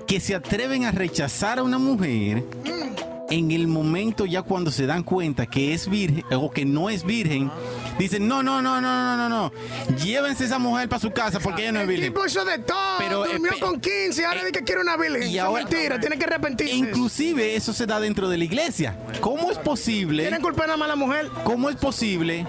que 0.06 0.20
se 0.20 0.34
atreven 0.34 0.84
a 0.84 0.90
rechazar 0.90 1.58
a 1.58 1.62
una 1.62 1.78
mujer 1.78 2.44
en 3.30 3.50
el 3.50 3.68
momento 3.68 4.26
ya 4.26 4.42
cuando 4.42 4.70
se 4.70 4.84
dan 4.84 5.02
cuenta 5.02 5.46
que 5.46 5.72
es 5.72 5.88
virgen 5.88 6.24
o 6.30 6.50
que 6.50 6.66
no 6.66 6.90
es 6.90 7.04
virgen? 7.04 7.50
Dicen, 7.98 8.26
no, 8.26 8.42
no, 8.42 8.60
no, 8.60 8.80
no, 8.80 9.16
no, 9.16 9.16
no, 9.16 9.28
no. 9.28 9.52
Llévense 10.02 10.44
esa 10.44 10.58
mujer 10.58 10.88
para 10.88 11.00
su 11.00 11.10
casa 11.12 11.38
porque 11.40 11.62
ella 11.62 11.72
no 11.72 11.78
es 11.80 11.82
el 11.84 11.88
virgen. 11.88 12.12
tipo 12.12 12.26
hizo 12.26 12.44
de 12.44 12.58
todo. 12.58 12.98
Pero, 12.98 13.24
durmió 13.24 13.52
espe- 13.52 13.60
con 13.60 13.80
15, 13.80 14.24
ahora 14.24 14.40
eh, 14.40 14.46
dice 14.46 14.52
que 14.58 14.64
quiere 14.64 14.80
una 14.80 14.96
virgen. 14.96 15.30
y 15.30 15.36
Eso 15.36 15.44
ahora- 15.46 15.62
es 15.62 15.70
mentira, 15.70 16.00
tiene 16.00 16.18
que 16.18 16.24
arrepentirse. 16.24 16.74
Inclusive 16.74 17.54
eso 17.54 17.72
se 17.72 17.86
da 17.86 18.00
dentro 18.00 18.28
de 18.28 18.36
la 18.38 18.44
iglesia. 18.44 18.96
¿Cómo 19.20 19.50
es 19.50 19.58
posible? 19.58 20.24
Tienen 20.24 20.42
culpa 20.42 20.64
nada 20.66 20.76
más 20.76 20.88
la 20.88 20.96
mujer. 20.96 21.28
¿Cómo 21.44 21.70
es 21.70 21.76
posible 21.76 22.46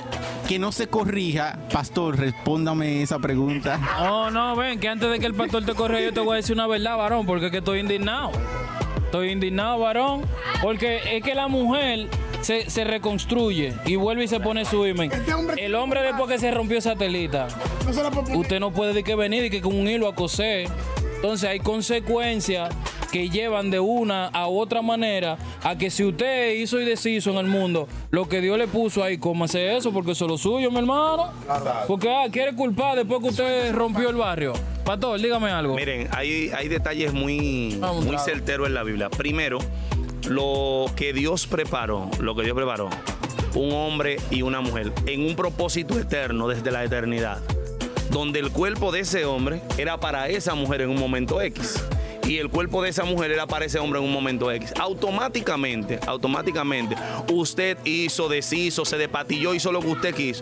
que 0.47 0.57
no 0.57 0.71
se 0.71 0.87
corrija? 0.87 1.59
Pastor, 1.71 2.17
respóndame 2.17 3.01
esa 3.03 3.19
pregunta. 3.19 3.77
No, 3.99 4.31
no, 4.31 4.55
ven, 4.55 4.79
que 4.79 4.89
antes 4.89 5.09
de 5.11 5.19
que 5.19 5.25
el 5.27 5.35
pastor 5.35 5.63
te 5.65 5.73
corra, 5.75 5.99
yo 6.01 6.11
te 6.13 6.19
voy 6.21 6.33
a 6.33 6.35
decir 6.37 6.55
una 6.55 6.65
verdad, 6.67 6.97
varón, 6.97 7.25
porque 7.25 7.45
es 7.47 7.51
que 7.51 7.59
estoy 7.59 7.79
indignado. 7.79 8.31
Estoy 9.05 9.29
indignado, 9.29 9.79
varón, 9.79 10.23
porque 10.61 11.17
es 11.17 11.23
que 11.23 11.35
la 11.35 11.47
mujer 11.47 12.07
se, 12.45 12.69
se 12.69 12.83
reconstruye 12.83 13.73
y 13.85 13.95
vuelve 13.95 14.25
y 14.25 14.27
se 14.27 14.39
pone 14.39 14.65
su 14.65 14.85
imen. 14.85 15.11
Este 15.11 15.33
hombre- 15.33 15.65
El 15.65 15.73
hombre 15.75 16.01
después 16.03 16.29
que 16.29 16.37
se 16.39 16.51
rompió 16.51 16.77
esa 16.77 16.95
telita, 16.95 17.47
No 17.85 17.91
se 17.93 18.03
la 18.03 18.11
puede 18.11 18.23
poner. 18.27 18.37
usted 18.39 18.59
no 18.59 18.71
puede 18.71 18.93
de 18.93 19.03
que 19.03 19.15
venir 19.15 19.45
y 19.45 19.49
que 19.49 19.61
con 19.61 19.75
un 19.75 19.87
hilo 19.89 20.07
a 20.07 20.13
coser. 20.15 20.67
Entonces 21.15 21.49
hay 21.49 21.59
consecuencias 21.59 22.69
que 23.11 23.29
llevan 23.29 23.71
de 23.71 23.79
una 23.79 24.27
a 24.27 24.47
otra 24.47 24.81
manera 24.81 25.37
a 25.63 25.77
que 25.77 25.89
si 25.89 26.03
usted 26.03 26.53
hizo 26.55 26.79
y 26.81 26.85
deshizo 26.85 27.31
en 27.31 27.37
el 27.37 27.47
mundo 27.47 27.87
lo 28.11 28.27
que 28.27 28.41
Dios 28.41 28.57
le 28.57 28.67
puso 28.67 29.03
ahí, 29.03 29.17
cómase 29.17 29.75
eso 29.77 29.91
porque 29.93 30.11
eso 30.11 30.25
es 30.25 30.31
lo 30.31 30.37
suyo, 30.37 30.69
mi 30.69 30.77
hermano. 30.79 31.31
Porque 31.87 32.09
ah, 32.09 32.25
quiere 32.31 32.53
culpar 32.53 32.95
después 32.97 33.21
que 33.21 33.29
usted 33.29 33.73
rompió 33.73 34.09
el 34.09 34.17
barrio. 34.17 34.53
Pastor, 34.83 35.19
dígame 35.19 35.49
algo. 35.49 35.75
Miren, 35.75 36.09
hay, 36.11 36.51
hay 36.55 36.67
detalles 36.67 37.11
muy, 37.13 37.75
Vamos, 37.79 38.03
muy 38.05 38.15
claro. 38.15 38.23
certeros 38.25 38.67
en 38.67 38.73
la 38.75 38.83
Biblia. 38.83 39.09
Primero, 39.09 39.57
lo 40.27 40.85
que 40.95 41.13
Dios 41.13 41.47
preparó, 41.47 42.09
lo 42.19 42.35
que 42.35 42.43
Dios 42.43 42.55
preparó, 42.55 42.89
un 43.53 43.71
hombre 43.73 44.17
y 44.31 44.41
una 44.41 44.61
mujer, 44.61 44.91
en 45.05 45.25
un 45.25 45.35
propósito 45.35 45.99
eterno 45.99 46.47
desde 46.47 46.71
la 46.71 46.83
eternidad, 46.83 47.39
donde 48.09 48.39
el 48.39 48.51
cuerpo 48.51 48.91
de 48.91 49.01
ese 49.01 49.25
hombre 49.25 49.61
era 49.77 49.99
para 49.99 50.27
esa 50.29 50.55
mujer 50.55 50.81
en 50.81 50.89
un 50.89 50.99
momento 50.99 51.41
X. 51.41 51.83
Y 52.27 52.39
el 52.39 52.49
cuerpo 52.49 52.81
de 52.81 52.89
esa 52.89 53.03
mujer 53.03 53.31
era 53.31 53.45
para 53.45 53.65
ese 53.65 53.77
hombre 53.77 53.99
en 53.99 54.05
un 54.05 54.11
momento 54.11 54.49
X. 54.51 54.73
Automáticamente, 54.79 55.99
automáticamente, 56.07 56.95
usted 57.31 57.77
hizo, 57.85 58.27
deshizo, 58.27 58.83
se 58.83 58.97
despatilló, 58.97 59.53
hizo 59.53 59.71
lo 59.71 59.79
que 59.79 59.87
usted 59.89 60.15
quiso. 60.15 60.41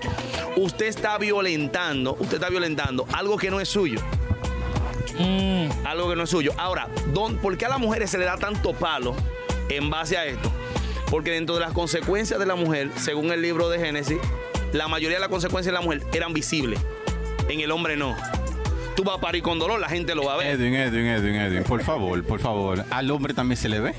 Usted 0.56 0.86
está 0.86 1.18
violentando, 1.18 2.16
usted 2.18 2.36
está 2.36 2.48
violentando 2.50 3.06
algo 3.12 3.36
que 3.38 3.52
no 3.52 3.60
es 3.60 3.68
suyo 3.68 4.00
Mm, 5.20 5.70
algo 5.86 6.10
que 6.10 6.16
no 6.16 6.24
es 6.24 6.30
suyo. 6.30 6.54
Ahora, 6.58 6.88
¿dón- 7.13 7.38
¿por 7.38 7.56
qué 7.58 7.66
a 7.66 7.70
las 7.70 7.80
mujeres 7.80 8.10
se 8.10 8.18
le 8.18 8.25
da 8.25 8.36
tanto 8.38 8.74
palo 8.74 9.13
en 9.70 9.89
base 9.89 10.17
a 10.17 10.25
esto? 10.25 10.51
Porque 11.10 11.32
dentro 11.32 11.55
de 11.55 11.62
las 11.62 11.74
consecuencias 11.74 12.39
de 12.39 12.46
la 12.46 12.55
mujer, 12.55 12.89
según 12.96 13.32
el 13.32 13.41
libro 13.41 13.70
de 13.70 13.79
Génesis, 13.79 14.17
la 14.72 14.88
mayoría 14.88 15.17
de 15.17 15.22
las 15.22 15.29
consecuencias 15.29 15.72
de 15.74 15.79
la 15.79 15.82
mujer 15.82 16.03
eran 16.13 16.34
visibles. 16.34 16.79
En 17.50 17.60
el 17.60 17.72
hombre 17.72 17.96
no. 17.98 18.15
Tú 18.96 19.03
vas 19.03 19.17
a 19.17 19.22
parir 19.22 19.43
con 19.43 19.60
dolor, 19.60 19.79
la 19.79 19.89
gente 19.89 20.15
lo 20.15 20.24
va 20.24 20.36
a 20.36 20.38
ver. 20.38 20.48
Edwin, 20.48 20.75
Edwin, 20.75 21.05
Edwin, 21.05 21.36
Edwin, 21.36 21.63
por 21.63 21.84
favor, 21.84 22.24
por 22.24 22.39
favor. 22.39 22.84
Al 22.89 23.12
hombre 23.12 23.34
también 23.34 23.58
se 23.58 23.70
le 23.70 23.79
ve. 23.79 23.93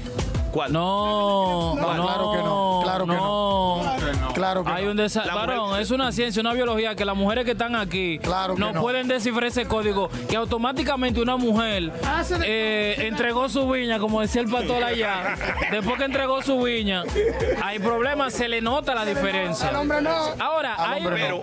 ¿Cuál? 0.54 0.72
no, 0.72 1.74
no, 1.74 1.80
claro 1.82 2.30
que 2.30 2.38
no, 2.38 2.80
claro 2.84 3.06
que 3.06 3.12
no. 3.12 4.32
Claro 4.34 4.62
que 4.64 4.70
Hay 4.70 4.84
no. 4.84 4.90
un 4.92 4.96
desa- 4.98 5.24
La 5.24 5.34
varón, 5.34 5.68
mujer- 5.68 5.82
es 5.82 5.90
una 5.90 6.12
ciencia, 6.12 6.40
una 6.40 6.52
biología 6.52 6.94
que 6.94 7.04
las 7.04 7.16
mujeres 7.16 7.44
que 7.44 7.50
están 7.52 7.74
aquí 7.74 8.18
Claro 8.20 8.54
que 8.54 8.60
no, 8.60 8.72
no. 8.72 8.80
pueden 8.80 9.08
descifrar 9.08 9.44
ese 9.46 9.66
código 9.66 10.08
que 10.28 10.36
automáticamente 10.36 11.20
una 11.20 11.36
mujer 11.36 11.90
de- 11.92 12.36
eh, 12.44 13.06
entregó 13.08 13.48
su 13.48 13.68
viña, 13.68 13.98
como 13.98 14.20
decía 14.20 14.42
el 14.42 14.48
pastor 14.48 14.84
allá, 14.84 15.34
después 15.72 15.98
que 15.98 16.04
entregó 16.04 16.40
su 16.42 16.60
viña, 16.62 17.02
hay 17.62 17.80
problemas, 17.80 18.32
se 18.32 18.48
le 18.48 18.60
nota 18.60 18.94
la 18.94 19.04
diferencia. 19.04 19.68
Al 19.70 19.76
hombre 19.76 20.02
no. 20.02 20.14
Ahora, 20.40 20.74
Al 20.74 20.92
hay, 20.94 21.00
hombre 21.04 21.16
Pero 21.20 21.42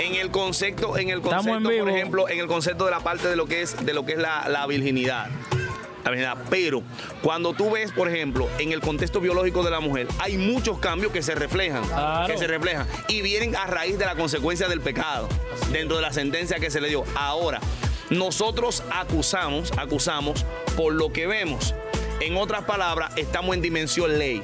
en 0.00 0.14
el 0.16 0.30
concepto, 0.30 0.96
en 0.98 1.08
el 1.10 1.18
en 1.18 1.22
concepto, 1.22 1.62
por 1.78 1.88
ejemplo, 1.90 2.28
en 2.28 2.40
el 2.40 2.46
concepto 2.46 2.84
de 2.84 2.90
la 2.90 3.00
parte 3.00 3.28
de 3.28 3.36
lo 3.36 3.46
que 3.46 3.62
es, 3.62 3.84
de 3.86 3.94
lo 3.94 4.04
que 4.04 4.12
es 4.12 4.18
la, 4.18 4.48
la 4.48 4.66
virginidad. 4.66 5.26
Virginidad. 6.10 6.38
Pero 6.50 6.82
cuando 7.22 7.52
tú 7.52 7.70
ves, 7.70 7.92
por 7.92 8.08
ejemplo, 8.08 8.48
en 8.58 8.72
el 8.72 8.80
contexto 8.80 9.20
biológico 9.20 9.62
de 9.62 9.70
la 9.70 9.80
mujer, 9.80 10.06
hay 10.18 10.36
muchos 10.36 10.78
cambios 10.78 11.12
que 11.12 11.22
se 11.22 11.34
reflejan, 11.34 11.84
Claro. 11.84 12.26
que 12.26 12.38
se 12.38 12.46
reflejan 12.46 12.86
y 13.08 13.22
vienen 13.22 13.56
a 13.56 13.66
raíz 13.66 13.98
de 13.98 14.04
la 14.04 14.14
consecuencia 14.14 14.68
del 14.68 14.80
pecado 14.80 15.28
dentro 15.70 15.96
de 15.96 16.02
la 16.02 16.12
sentencia 16.12 16.58
que 16.58 16.70
se 16.70 16.80
le 16.80 16.88
dio. 16.88 17.04
Ahora, 17.14 17.60
nosotros 18.10 18.82
acusamos, 18.90 19.72
acusamos 19.76 20.44
por 20.76 20.92
lo 20.92 21.12
que 21.12 21.26
vemos. 21.26 21.74
En 22.20 22.36
otras 22.36 22.64
palabras, 22.64 23.12
estamos 23.16 23.54
en 23.54 23.62
dimensión 23.62 24.18
ley. 24.18 24.42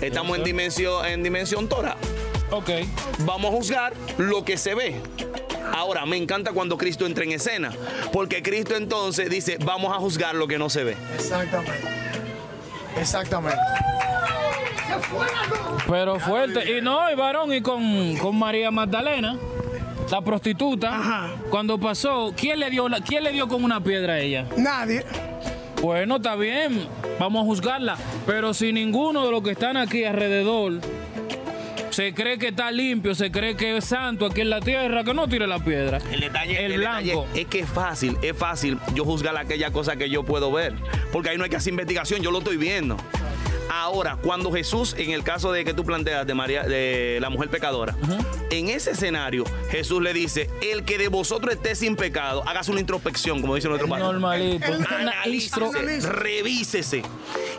Estamos 0.00 0.38
en 0.38 0.44
dimensión, 0.44 1.04
en 1.06 1.22
dimensión 1.22 1.68
Torah 1.68 1.96
ok, 2.50 2.70
vamos 3.20 3.52
a 3.52 3.56
juzgar 3.56 3.92
lo 4.16 4.44
que 4.44 4.56
se 4.56 4.74
ve. 4.74 5.00
Ahora, 5.72 6.04
me 6.06 6.16
encanta 6.16 6.52
cuando 6.52 6.76
Cristo 6.78 7.06
entra 7.06 7.24
en 7.24 7.32
escena, 7.32 7.72
porque 8.12 8.42
Cristo 8.42 8.74
entonces 8.76 9.28
dice, 9.30 9.58
vamos 9.64 9.92
a 9.94 9.98
juzgar 10.00 10.34
lo 10.34 10.46
que 10.48 10.58
no 10.58 10.68
se 10.70 10.84
ve. 10.84 10.96
Exactamente. 11.14 11.72
Exactamente. 12.98 13.58
pero 15.88 16.18
fuerte. 16.20 16.76
Y 16.78 16.80
no, 16.82 17.10
y 17.10 17.14
varón, 17.14 17.52
y 17.52 17.60
con, 17.60 18.16
con 18.18 18.36
María 18.38 18.70
Magdalena, 18.70 19.36
la 20.10 20.20
prostituta, 20.22 20.96
Ajá. 20.96 21.30
cuando 21.50 21.78
pasó, 21.78 22.32
¿quién 22.36 22.58
le, 22.60 22.70
dio 22.70 22.88
la- 22.88 23.00
¿quién 23.00 23.24
le 23.24 23.32
dio 23.32 23.46
con 23.48 23.62
una 23.64 23.80
piedra 23.82 24.14
a 24.14 24.18
ella? 24.20 24.46
Nadie. 24.56 25.04
Bueno, 25.80 26.16
está 26.16 26.34
bien, 26.34 26.88
vamos 27.20 27.42
a 27.42 27.46
juzgarla. 27.46 27.96
Pero 28.26 28.52
si 28.52 28.72
ninguno 28.72 29.24
de 29.24 29.30
los 29.30 29.42
que 29.42 29.52
están 29.52 29.76
aquí 29.76 30.04
alrededor 30.04 30.80
se 31.98 32.14
cree 32.14 32.38
que 32.38 32.46
está 32.46 32.70
limpio, 32.70 33.12
se 33.12 33.32
cree 33.32 33.56
que 33.56 33.76
es 33.76 33.86
santo 33.86 34.26
aquí 34.26 34.42
en 34.42 34.50
la 34.50 34.60
tierra, 34.60 35.02
que 35.02 35.12
no 35.12 35.26
tire 35.26 35.48
la 35.48 35.58
piedra. 35.58 35.98
El 36.12 36.20
detalle, 36.20 36.64
El 36.64 36.70
el 36.70 36.80
detalle 36.80 37.10
blanco. 37.10 37.28
es 37.34 37.46
que 37.46 37.58
es 37.58 37.68
fácil, 37.68 38.16
es 38.22 38.36
fácil 38.36 38.78
yo 38.94 39.04
juzgar 39.04 39.36
aquella 39.36 39.72
cosa 39.72 39.96
que 39.96 40.08
yo 40.08 40.22
puedo 40.22 40.52
ver, 40.52 40.74
porque 41.10 41.30
ahí 41.30 41.38
no 41.38 41.42
hay 41.42 41.50
que 41.50 41.56
hacer 41.56 41.72
investigación, 41.72 42.22
yo 42.22 42.30
lo 42.30 42.38
estoy 42.38 42.56
viendo. 42.56 42.96
Ahora, 43.70 44.18
cuando 44.22 44.52
Jesús, 44.52 44.94
en 44.98 45.10
el 45.10 45.22
caso 45.22 45.52
de 45.52 45.64
que 45.64 45.74
tú 45.74 45.84
planteas 45.84 46.26
de 46.26 46.34
María, 46.34 46.62
de 46.64 47.18
la 47.20 47.30
mujer 47.30 47.48
pecadora, 47.50 47.96
en 48.50 48.68
ese 48.68 48.92
escenario, 48.92 49.44
Jesús 49.70 50.02
le 50.02 50.12
dice: 50.12 50.50
El 50.62 50.84
que 50.84 50.98
de 50.98 51.08
vosotros 51.08 51.54
esté 51.54 51.74
sin 51.74 51.96
pecado, 51.96 52.42
hágase 52.46 52.70
una 52.70 52.80
introspección, 52.80 53.40
como 53.40 53.54
dice 53.54 53.68
nuestro 53.68 53.88
padre. 53.88 54.04
Normalito. 54.04 54.66
Analícese, 54.88 56.00
revísese. 56.08 57.02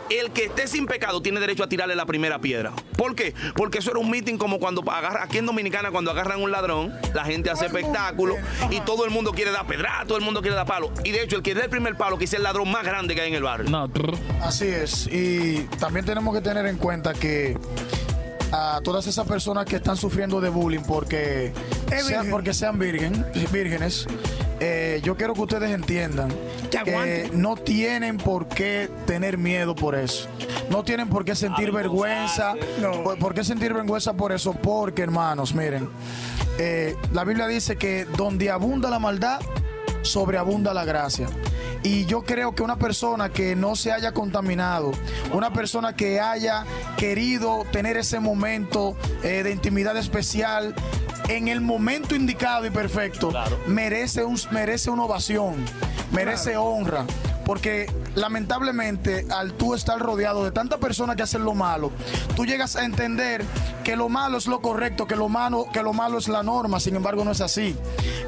El 0.08 0.32
que 0.32 0.46
esté 0.46 0.66
sin 0.66 0.86
pecado 0.86 1.22
tiene 1.22 1.38
derecho 1.38 1.62
a 1.62 1.68
tirarle 1.68 1.94
la 1.94 2.06
primera 2.06 2.40
piedra. 2.40 2.72
¿Por 2.96 3.14
qué? 3.14 3.32
Porque 3.54 3.78
eso 3.78 3.92
era 3.92 4.00
un 4.00 4.10
meeting 4.10 4.38
como 4.38 4.58
cuando 4.58 4.82
agarra, 4.90 5.22
aquí 5.22 5.38
en 5.38 5.46
Dominicana, 5.46 5.92
cuando 5.92 6.10
agarran 6.10 6.42
un 6.42 6.50
ladrón, 6.50 6.92
la 7.14 7.24
gente 7.24 7.48
hace 7.48 7.66
espectáculo 7.66 8.36
y 8.70 8.80
todo 8.80 9.04
el 9.04 9.10
mundo 9.10 9.32
quiere 9.32 9.52
dar 9.52 9.66
pedra, 9.66 10.04
todo 10.08 10.18
el 10.18 10.24
mundo 10.24 10.40
quiere 10.42 10.56
dar 10.56 10.66
palo. 10.66 10.92
Y 11.04 11.12
de 11.12 11.22
hecho, 11.22 11.36
el 11.36 11.42
que 11.42 11.54
dé 11.54 11.62
el 11.62 11.70
primer 11.70 11.96
palo, 11.96 12.18
que 12.18 12.24
es 12.24 12.32
el 12.34 12.42
ladrón 12.42 12.70
más 12.70 12.84
grande 12.84 13.14
que 13.14 13.20
hay 13.20 13.28
en 13.28 13.34
el 13.34 13.42
barrio. 13.44 13.70
No. 13.70 13.88
Así 14.42 14.66
es. 14.66 15.06
Y 15.06 15.60
también 15.78 15.99
tenemos 16.04 16.34
que 16.34 16.40
tener 16.40 16.66
en 16.66 16.76
cuenta 16.76 17.14
que 17.14 17.56
a 18.52 18.80
todas 18.82 19.06
esas 19.06 19.26
personas 19.26 19.64
que 19.64 19.76
están 19.76 19.96
sufriendo 19.96 20.40
de 20.40 20.48
bullying 20.48 20.82
porque, 20.86 21.52
sean, 22.04 22.30
porque 22.30 22.52
sean 22.52 22.78
virgen, 22.78 23.24
vírgenes, 23.52 24.06
eh, 24.58 25.00
yo 25.02 25.16
quiero 25.16 25.32
que 25.32 25.40
ustedes 25.40 25.70
entiendan 25.70 26.28
Que 26.70 27.30
no 27.32 27.56
tienen 27.56 28.18
por 28.18 28.46
qué 28.46 28.90
tener 29.06 29.38
miedo 29.38 29.74
por 29.74 29.94
eso. 29.94 30.28
No 30.68 30.84
tienen 30.84 31.08
por 31.08 31.24
qué 31.24 31.34
sentir 31.34 31.72
vergüenza. 31.72 32.54
No. 32.80 33.02
Por, 33.02 33.18
por 33.18 33.34
qué 33.34 33.42
sentir 33.42 33.72
vergüenza 33.72 34.12
por 34.12 34.32
eso? 34.32 34.52
Porque, 34.52 35.02
hermanos, 35.02 35.54
miren, 35.54 35.88
eh, 36.58 36.94
la 37.12 37.24
Biblia 37.24 37.46
dice 37.46 37.76
que 37.76 38.04
donde 38.16 38.50
abunda 38.50 38.90
la 38.90 38.98
maldad, 38.98 39.40
sobreabunda 40.02 40.74
la 40.74 40.84
gracia. 40.84 41.28
Y 41.82 42.04
yo 42.06 42.22
creo 42.22 42.54
que 42.54 42.62
una 42.62 42.76
persona 42.76 43.30
que 43.30 43.56
no 43.56 43.74
se 43.74 43.92
haya 43.92 44.12
contaminado, 44.12 44.92
una 45.32 45.52
persona 45.52 45.96
que 45.96 46.20
haya 46.20 46.64
querido 46.96 47.64
tener 47.72 47.96
ese 47.96 48.20
momento 48.20 48.96
eh, 49.22 49.42
de 49.42 49.50
intimidad 49.50 49.96
especial, 49.96 50.74
en 51.28 51.48
el 51.48 51.60
momento 51.60 52.14
indicado 52.14 52.66
y 52.66 52.70
perfecto, 52.70 53.32
merece, 53.66 54.24
un, 54.24 54.38
merece 54.50 54.90
una 54.90 55.04
ovación, 55.04 55.54
merece 56.12 56.56
honra. 56.56 57.04
Porque 57.46 57.90
lamentablemente 58.14 59.26
al 59.30 59.54
tú 59.54 59.74
estar 59.74 59.98
rodeado 59.98 60.44
de 60.44 60.52
tantas 60.52 60.78
personas 60.78 61.16
que 61.16 61.22
hacen 61.22 61.44
lo 61.44 61.54
malo, 61.54 61.90
tú 62.36 62.44
llegas 62.44 62.76
a 62.76 62.84
entender 62.84 63.44
que 63.84 63.96
lo 63.96 64.08
malo 64.08 64.38
es 64.38 64.46
lo 64.46 64.60
correcto, 64.60 65.06
que 65.06 65.16
lo 65.16 65.28
malo, 65.28 65.66
que 65.72 65.82
lo 65.82 65.92
malo 65.92 66.18
es 66.18 66.28
la 66.28 66.42
norma, 66.42 66.80
sin 66.80 66.96
embargo 66.96 67.24
no 67.24 67.32
es 67.32 67.40
así. 67.40 67.76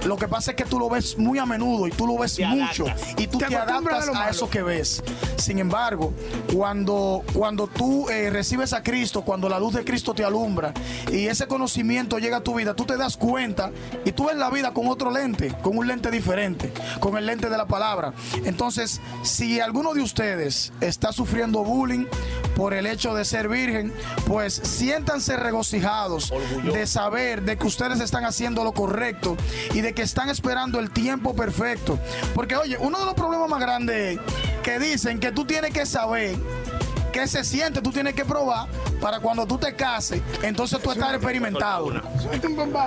Lo 0.04 0.16
que 0.16 0.28
pasa 0.28 0.52
es 0.52 0.56
que 0.56 0.64
tú 0.64 0.78
lo 0.78 0.88
ves 0.88 1.18
muy 1.18 1.38
a 1.38 1.47
menudo 1.47 1.87
y 1.87 1.90
tú 1.90 2.06
lo 2.06 2.18
ves 2.18 2.37
Te 2.37 2.47
mucho 2.47 2.85
adaptas. 2.87 3.14
y 3.18 3.26
tú 3.26 3.38
Te 3.38 3.47
te, 3.47 3.56
adaptas 3.56 4.09
a 4.09 4.30
eso 4.30 4.49
que 4.50 4.62
ves. 4.62 5.02
Sin 5.37 5.59
embargo, 5.59 6.12
cuando, 6.52 7.23
cuando 7.32 7.66
tú 7.66 8.09
eh, 8.09 8.30
recibes 8.30 8.73
a 8.73 8.82
Cristo, 8.82 9.23
cuando 9.23 9.49
la 9.49 9.59
luz 9.59 9.75
de 9.75 9.85
Cristo 9.85 10.14
te 10.14 10.25
alumbra 10.25 10.73
y 11.11 11.26
ese 11.26 11.47
conocimiento 11.47 12.18
llega 12.18 12.38
a 12.38 12.42
tu 12.42 12.54
vida, 12.54 12.75
tú 12.75 12.85
te 12.85 12.97
das 12.97 13.16
cuenta 13.16 13.71
y 14.04 14.12
tú 14.12 14.26
ves 14.26 14.37
la 14.37 14.50
vida 14.50 14.73
con 14.73 14.88
otro 14.88 15.11
lente, 15.11 15.52
con 15.62 15.76
un 15.76 15.87
lente 15.87 16.11
diferente, 16.11 16.73
con 17.00 17.16
el 17.16 17.26
lente 17.26 17.49
de 17.49 17.56
la 17.56 17.66
palabra. 17.66 18.12
Entonces, 18.44 19.00
si 19.23 19.61
alguno 19.61 19.94
de 19.94 20.02
ustedes 20.02 20.73
está 20.80 21.12
sufriendo 21.12 21.64
bullying 21.64 22.06
por 22.56 22.75
el 22.75 22.87
hecho 22.87 23.14
de 23.14 23.25
ser 23.25 23.49
virgen, 23.49 23.92
pues 24.26 24.54
siéntanse 24.54 25.37
regocijados 25.37 26.32
de 26.64 26.87
saber 26.87 27.42
de 27.42 27.56
que 27.56 27.66
ustedes 27.66 28.00
están 28.00 28.25
haciendo 28.25 28.64
lo 28.64 28.73
correcto 28.73 29.37
y 29.75 29.80
de 29.80 29.94
que 29.94 30.02
están 30.02 30.28
esperando 30.28 30.78
el 30.78 30.90
tiempo 30.90 31.35
perfecto. 31.35 31.99
Porque 32.35 32.56
oye, 32.56 32.76
uno 32.78 32.99
de 32.99 33.04
los 33.06 33.14
problemas 33.14 33.49
más 33.49 33.61
grandes 33.61 34.18
es 34.18 34.21
que 34.62 34.78
dicen 34.78 35.18
que 35.18 35.32
tú 35.32 35.44
tienes 35.44 35.73
que 35.73 35.87
saber 35.87 36.37
qué 37.12 37.26
se 37.26 37.44
siente, 37.44 37.82
tú 37.82 37.90
tienes 37.90 38.14
que 38.14 38.25
probar 38.25 38.68
para 39.02 39.18
cuando 39.18 39.44
tú 39.44 39.59
te 39.59 39.75
cases, 39.75 40.23
entonces 40.42 40.80
tú 40.80 40.92
estás 40.92 41.12
experimentado. 41.14 41.92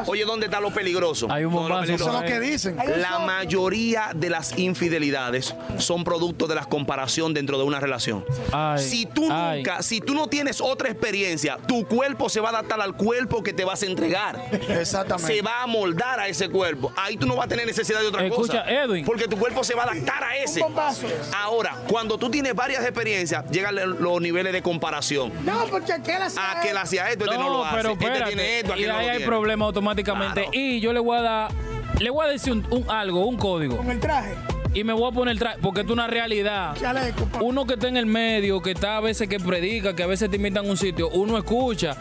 Oye, 0.07 0.23
¿dónde 0.23 0.45
está 0.45 0.61
lo 0.61 0.71
peligroso? 0.73 1.27
Hay 1.29 1.43
un 1.43 1.53
¿Dónde 1.53 1.69
lo 1.69 1.75
bombazo 1.75 1.93
Eso 1.93 2.07
es 2.07 2.13
lo 2.13 2.23
que 2.25 2.39
dicen. 2.39 2.77
La 3.01 3.19
mayoría 3.19 4.11
de 4.15 4.29
las 4.29 4.57
infidelidades 4.57 5.53
son 5.77 6.05
producto 6.05 6.47
de 6.47 6.55
la 6.55 6.63
comparación 6.65 7.33
dentro 7.33 7.57
de 7.57 7.65
una 7.65 7.81
relación. 7.81 8.23
Ay, 8.53 8.81
si 8.81 9.05
tú 9.05 9.27
ay. 9.29 9.57
nunca, 9.57 9.83
si 9.83 9.99
tú 9.99 10.13
no 10.13 10.27
tienes 10.27 10.61
otra 10.61 10.89
experiencia, 10.89 11.57
tu 11.57 11.85
cuerpo 11.85 12.29
se 12.29 12.39
va 12.39 12.47
a 12.47 12.51
adaptar 12.51 12.79
al 12.79 12.95
cuerpo 12.95 13.43
que 13.43 13.51
te 13.51 13.65
vas 13.65 13.83
a 13.83 13.85
entregar. 13.85 14.41
Exactamente. 14.69 15.35
Se 15.35 15.41
va 15.41 15.63
a 15.63 15.67
moldar 15.67 16.21
a 16.21 16.29
ese 16.29 16.47
cuerpo. 16.49 16.93
Ahí 16.95 17.17
tú 17.17 17.27
no 17.27 17.35
vas 17.35 17.47
a 17.47 17.49
tener 17.49 17.65
necesidad 17.65 17.99
de 17.99 18.07
otra 18.07 18.25
Escucha, 18.25 18.61
cosa. 18.63 18.71
Edwin. 18.71 19.03
Porque 19.05 19.27
tu 19.27 19.37
cuerpo 19.37 19.65
se 19.65 19.75
va 19.75 19.83
a 19.83 19.91
adaptar 19.91 20.23
a 20.23 20.37
ese. 20.37 20.61
Un 20.61 20.67
bombazo. 20.67 21.07
Ahora, 21.35 21.77
cuando 21.89 22.17
tú 22.17 22.29
tienes 22.29 22.55
varias 22.55 22.83
experiencias, 22.83 23.43
llegan 23.51 23.75
le- 23.75 23.85
los 23.85 24.21
niveles 24.21 24.53
de 24.53 24.61
comparación. 24.61 25.33
No, 25.43 25.65
porque 25.69 25.93
aquel 26.13 26.21
hacía 26.23 26.51
A 26.51 26.61
que 26.61 26.69
él 26.71 26.77
hacía 26.77 27.09
esto, 27.11 27.25
este 27.25 27.37
no, 27.37 27.49
lo 27.49 27.65
hace. 27.65 27.75
pero 27.77 27.91
este 27.93 28.05
espérate. 28.05 28.33
tiene 28.33 28.59
esto, 28.59 28.77
y 28.77 28.85
no 28.85 28.95
ahí 28.95 29.07
hay 29.09 29.23
problema 29.25 29.65
automáticamente. 29.65 30.41
Claro. 30.43 30.49
Y 30.53 30.79
yo 30.79 30.93
le 30.93 30.99
voy 30.99 31.17
a 31.17 31.21
dar, 31.21 31.51
le 31.99 32.09
voy 32.09 32.25
a 32.25 32.29
decir 32.29 32.53
un, 32.53 32.65
un 32.69 32.89
algo, 32.89 33.25
un 33.25 33.37
código. 33.37 33.77
con 33.77 33.91
el 33.91 33.99
traje. 33.99 34.33
Y 34.73 34.83
me 34.83 34.91
voy 34.91 35.09
a 35.09 35.11
poner 35.13 35.37
tra- 35.37 35.55
porque 35.61 35.81
esto 35.81 35.93
es 35.93 35.97
una 35.97 36.07
realidad. 36.07 36.75
Chaleco. 36.77 37.27
Uno 37.41 37.65
que 37.65 37.75
está 37.75 37.87
en 37.87 37.95
el 37.95 38.05
medio, 38.05 38.61
que 38.61 38.71
está 38.71 38.97
a 38.97 38.99
veces 38.99 39.29
que 39.29 39.39
predica, 39.39 39.95
que 39.95 40.03
a 40.03 40.07
veces 40.07 40.29
te 40.29 40.35
invitan 40.35 40.65
a 40.65 40.69
un 40.69 40.75
sitio, 40.77 41.09
uno 41.11 41.37
escucha. 41.37 41.95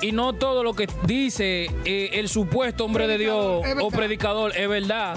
Y 0.00 0.12
no 0.12 0.32
todo 0.32 0.62
lo 0.62 0.72
que 0.74 0.88
dice 1.02 1.68
eh, 1.84 2.10
el 2.14 2.28
supuesto 2.28 2.84
hombre 2.84 3.06
de 3.08 3.18
Dios 3.18 3.62
o 3.82 3.90
predicador 3.90 4.56
es 4.56 4.68
verdad. 4.68 5.16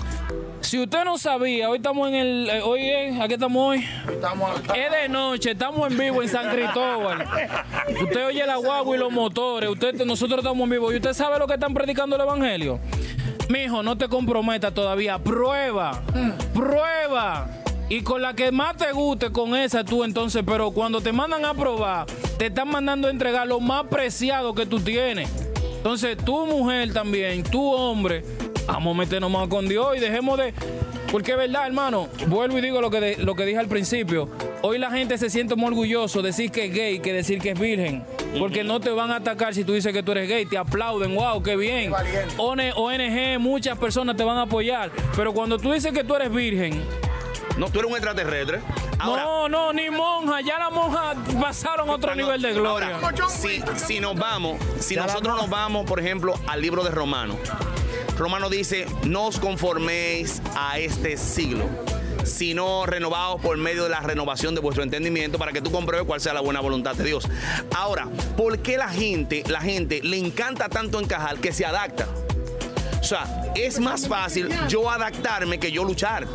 Si 0.63 0.79
usted 0.79 1.03
no 1.03 1.17
sabía, 1.17 1.69
hoy 1.69 1.77
estamos 1.77 2.07
en 2.07 2.15
el. 2.15 2.49
eh, 2.49 2.61
hoy 2.63 2.89
es, 2.89 3.19
¿a 3.19 3.27
qué 3.27 3.35
estamos 3.35 3.61
hoy? 3.61 3.85
Estamos- 4.09 4.51
Es 4.75 4.91
de 4.91 5.09
noche, 5.09 5.51
estamos 5.51 5.91
en 5.91 5.97
vivo 5.97 6.23
en 6.23 6.29
San 6.29 6.49
Cristóbal. 6.49 7.25
Usted 8.01 8.25
oye 8.25 8.45
la 8.47 8.55
guagua 8.55 8.95
y 8.95 8.99
los 8.99 9.11
motores, 9.11 9.69
usted, 9.69 9.93
nosotros 10.05 10.39
estamos 10.39 10.63
en 10.63 10.69
vivo. 10.71 10.91
¿Y 10.91 10.95
usted 10.95 11.13
sabe 11.13 11.37
lo 11.37 11.47
que 11.47 11.55
están 11.55 11.73
predicando 11.73 12.15
el 12.15 12.21
evangelio? 12.23 12.79
Mijo, 13.49 13.83
no 13.83 13.97
te 13.97 14.07
comprometas 14.07 14.73
todavía. 14.73 15.19
Prueba, 15.19 16.01
prueba. 16.53 17.49
Y 17.89 18.01
con 18.01 18.21
la 18.21 18.33
que 18.33 18.51
más 18.51 18.77
te 18.77 18.91
guste, 18.93 19.31
con 19.31 19.55
esa 19.55 19.83
tú 19.83 20.03
entonces, 20.03 20.43
pero 20.45 20.71
cuando 20.71 21.01
te 21.01 21.11
mandan 21.11 21.43
a 21.45 21.53
probar, 21.53 22.07
te 22.39 22.47
están 22.47 22.69
mandando 22.69 23.09
a 23.09 23.11
entregar 23.11 23.45
lo 23.45 23.59
más 23.59 23.83
preciado 23.87 24.55
que 24.55 24.65
tú 24.65 24.79
tienes. 24.79 25.29
Entonces, 25.75 26.17
tu 26.17 26.45
mujer 26.45 26.93
también, 26.93 27.43
tu 27.43 27.71
hombre, 27.73 28.23
vamos 28.67 28.95
a 28.95 28.97
meternos 28.99 29.29
más 29.31 29.47
con 29.47 29.67
Dios 29.67 29.95
y 29.97 29.99
dejemos 29.99 30.37
de... 30.37 30.53
Porque 31.11 31.33
es 31.33 31.37
verdad, 31.37 31.67
hermano, 31.67 32.07
vuelvo 32.25 32.57
y 32.57 32.61
digo 32.61 32.81
lo 32.81 32.89
que, 32.89 32.99
de- 32.99 33.17
lo 33.17 33.35
que 33.35 33.45
dije 33.45 33.59
al 33.59 33.67
principio. 33.67 34.29
Hoy 34.63 34.79
la 34.79 34.89
gente 34.89 35.17
se 35.19 35.29
siente 35.29 35.55
muy 35.55 35.67
orgulloso 35.67 36.23
de 36.23 36.29
decir 36.29 36.49
que 36.49 36.65
es 36.65 36.73
gay 36.73 36.99
que 36.99 37.13
decir 37.13 37.39
que 37.39 37.51
es 37.51 37.59
virgen. 37.59 38.03
Porque 38.39 38.63
no 38.63 38.79
te 38.79 38.89
van 38.89 39.11
a 39.11 39.17
atacar 39.17 39.53
si 39.53 39.63
tú 39.63 39.73
dices 39.73 39.93
que 39.93 40.01
tú 40.01 40.11
eres 40.13 40.27
gay, 40.27 40.47
te 40.47 40.57
aplauden, 40.57 41.13
wow, 41.13 41.43
qué 41.43 41.55
bien. 41.55 41.91
valiente. 41.91 42.33
ONG, 42.37 43.39
muchas 43.39 43.77
personas 43.77 44.15
te 44.17 44.23
van 44.23 44.37
a 44.37 44.43
apoyar. 44.43 44.89
Pero 45.15 45.33
cuando 45.33 45.59
tú 45.59 45.71
dices 45.71 45.93
que 45.93 46.03
tú 46.03 46.15
eres 46.15 46.33
virgen, 46.33 46.83
No, 47.59 47.67
tú 47.69 47.77
eres 47.79 47.91
un 47.91 47.97
extraterrestre. 47.97 48.61
Ahora, 48.97 49.23
no, 49.23 49.49
no, 49.49 49.73
ni 49.73 49.91
monja, 49.91 50.41
ya 50.41 50.57
las 50.57 50.71
monjas 50.71 51.15
pasaron 51.39 51.87
a 51.89 51.93
otro 51.93 52.15
nivel 52.15 52.41
de 52.41 52.53
gloria. 52.53 52.95
Ahora, 52.95 53.29
si, 53.29 53.61
si 53.75 53.99
nos 53.99 54.15
vamos, 54.15 54.57
si 54.79 54.95
nosotros 54.95 55.35
nos 55.37 55.47
vamos, 55.49 55.85
por 55.85 55.99
ejemplo, 55.99 56.33
al 56.47 56.59
libro 56.61 56.83
de 56.83 56.89
Romano, 56.89 57.37
Romano 58.17 58.49
dice, 58.49 58.85
no 59.03 59.27
os 59.27 59.39
conforméis 59.39 60.41
a 60.55 60.77
este 60.79 61.17
siglo, 61.17 61.67
sino 62.23 62.85
renovados 62.85 63.41
por 63.41 63.57
medio 63.57 63.83
de 63.83 63.89
la 63.89 64.01
renovación 64.01 64.53
de 64.53 64.61
vuestro 64.61 64.83
entendimiento 64.83 65.39
para 65.39 65.51
que 65.51 65.61
tú 65.61 65.71
compruebes 65.71 66.05
cuál 66.05 66.21
sea 66.21 66.33
la 66.33 66.41
buena 66.41 66.59
voluntad 66.59 66.95
de 66.95 67.03
Dios. 67.05 67.27
Ahora, 67.75 68.07
¿por 68.37 68.59
qué 68.59 68.77
la 68.77 68.89
gente, 68.89 69.43
la 69.47 69.61
gente 69.61 70.01
le 70.03 70.17
encanta 70.17 70.69
tanto 70.69 70.99
encajar 70.99 71.37
que 71.39 71.51
se 71.51 71.65
adapta? 71.65 72.07
O 72.99 73.03
sea, 73.03 73.51
es 73.55 73.79
más 73.79 74.07
fácil 74.07 74.49
yo 74.69 74.89
adaptarme 74.89 75.59
que 75.59 75.71
yo 75.71 75.83
luchar. 75.83 76.25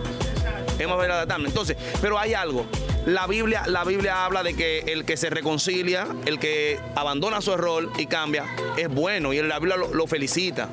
Es 0.79 0.87
más 0.87 0.97
fácil 0.97 1.13
adaptarme. 1.13 1.49
Entonces, 1.49 1.77
pero 2.03 2.19
hay 2.19 2.35
algo. 2.35 2.67
La 3.07 3.27
Biblia, 3.27 3.63
la 3.67 3.85
Biblia 3.85 4.25
habla 4.27 4.43
de 4.43 4.55
que 4.55 4.81
el 4.81 5.05
que 5.07 5.17
se 5.17 5.31
reconcilia, 5.31 6.07
el 6.27 6.39
que 6.39 6.79
abandona 6.95 7.41
su 7.41 7.53
error 7.53 7.91
y 7.97 8.07
cambia, 8.07 8.45
es 8.77 8.89
bueno. 8.89 9.33
Y 9.33 9.41
la 9.41 9.59
Biblia 9.59 9.77
lo, 9.79 9.95
lo 9.95 10.07
felicita. 10.07 10.69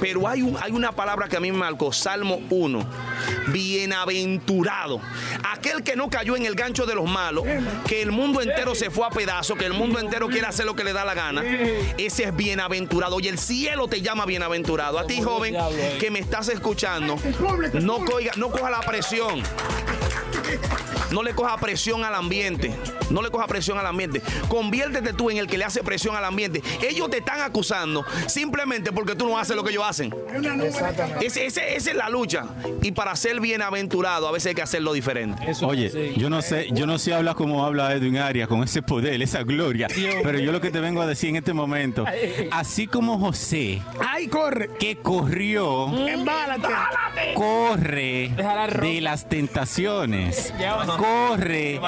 Pero 0.00 0.26
hay, 0.26 0.42
un- 0.42 0.56
hay 0.60 0.72
una 0.72 0.92
palabra 0.92 1.28
que 1.28 1.36
a 1.36 1.40
mí 1.40 1.52
me 1.52 1.58
marcó, 1.58 1.92
Salmo 1.92 2.40
1. 2.50 2.84
Bienaventurado. 3.48 5.00
Aquel 5.52 5.82
que 5.84 5.94
no 5.94 6.10
cayó 6.10 6.36
en 6.36 6.46
el 6.46 6.54
gancho 6.56 6.84
de 6.84 6.94
los 6.96 7.08
malos, 7.08 7.44
que 7.86 8.02
el 8.02 8.10
mundo 8.10 8.40
entero 8.42 8.74
se 8.74 8.90
fue 8.90 9.06
a 9.06 9.10
pedazos, 9.10 9.56
que 9.56 9.66
el 9.66 9.72
mundo 9.72 10.00
entero 10.00 10.28
quiere 10.28 10.46
hacer 10.48 10.66
lo 10.66 10.74
que 10.74 10.82
le 10.84 10.92
da 10.92 11.04
la 11.04 11.14
gana. 11.14 11.42
Ese 11.96 12.24
es 12.24 12.34
bienaventurado. 12.36 13.20
Y 13.20 13.28
el 13.28 13.38
cielo 13.38 13.86
te 13.86 14.00
llama 14.02 14.26
bienaventurado. 14.26 14.98
A 14.98 15.06
ti, 15.06 15.22
joven, 15.22 15.54
que 16.00 16.10
me 16.10 16.18
estás 16.18 16.48
escuchando, 16.48 17.16
no, 17.74 17.98
coiga- 18.04 18.34
no 18.36 18.50
coja 18.50 18.70
la 18.70 18.80
presión. 18.80 19.42
No 21.10 21.22
le 21.22 21.34
coja 21.34 21.56
presión 21.58 22.04
al 22.04 22.14
ambiente. 22.14 22.74
No 23.10 23.22
le 23.22 23.30
coja 23.30 23.46
presión 23.46 23.78
al 23.78 23.86
ambiente. 23.86 24.20
Conviértete 24.48 25.12
tú 25.12 25.30
en 25.30 25.38
el 25.38 25.46
que 25.46 25.56
le 25.58 25.64
hace 25.64 25.82
presión 25.82 26.14
al 26.16 26.24
ambiente. 26.24 26.62
Ellos 26.86 27.08
te 27.10 27.18
están 27.18 27.40
acusando 27.40 28.04
simplemente 28.26 28.92
porque 28.92 29.14
tú 29.14 29.26
no 29.28 29.38
haces 29.38 29.56
lo 29.56 29.64
que 29.64 29.70
ellos 29.70 29.84
hacen. 29.86 30.14
Ese- 31.20 31.46
ese- 31.46 31.76
esa 31.76 31.90
es 31.90 31.96
la 31.96 32.08
lucha. 32.10 32.44
Y 32.82 32.92
para 32.92 33.14
ser 33.16 33.40
bienaventurado, 33.40 34.28
a 34.28 34.32
veces 34.32 34.48
hay 34.48 34.54
que 34.54 34.62
hacerlo 34.62 34.92
diferente. 34.92 35.50
Eso 35.50 35.66
Oye, 35.66 35.90
sí. 35.90 36.14
yo 36.18 36.28
no 36.30 36.42
sé, 36.42 36.68
yo 36.72 36.86
no 36.86 36.98
sé 36.98 37.14
hablar 37.14 37.34
como 37.34 37.64
habla 37.64 37.92
Edwin 37.94 38.18
Arias 38.18 38.48
con 38.48 38.62
ese 38.62 38.82
poder, 38.82 39.20
esa 39.22 39.42
gloria. 39.42 39.88
Pero 40.22 40.38
yo 40.38 40.52
lo 40.52 40.60
que 40.60 40.70
te 40.70 40.80
vengo 40.80 41.00
a 41.02 41.06
decir 41.06 41.30
en 41.30 41.36
este 41.36 41.52
momento, 41.52 42.04
así 42.50 42.86
como 42.86 43.18
José 43.18 43.82
Ay, 44.06 44.28
corre. 44.28 44.70
que 44.78 44.96
corrió, 44.98 45.86
Embálate. 46.06 46.68
corre 47.34 48.30
de 48.80 49.00
las 49.00 49.28
tentaciones. 49.28 50.52
Corre, 50.98 51.80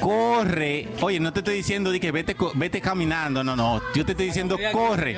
corre. 0.00 0.88
Oye, 1.00 1.20
no 1.20 1.32
te 1.32 1.40
estoy 1.40 1.56
diciendo 1.56 1.90
de 1.90 2.00
que 2.00 2.12
vete, 2.12 2.36
vete 2.54 2.80
caminando, 2.80 3.44
no, 3.44 3.56
no. 3.56 3.80
Yo 3.94 4.04
te 4.04 4.12
estoy 4.12 4.26
diciendo 4.26 4.58
corre. 4.72 5.16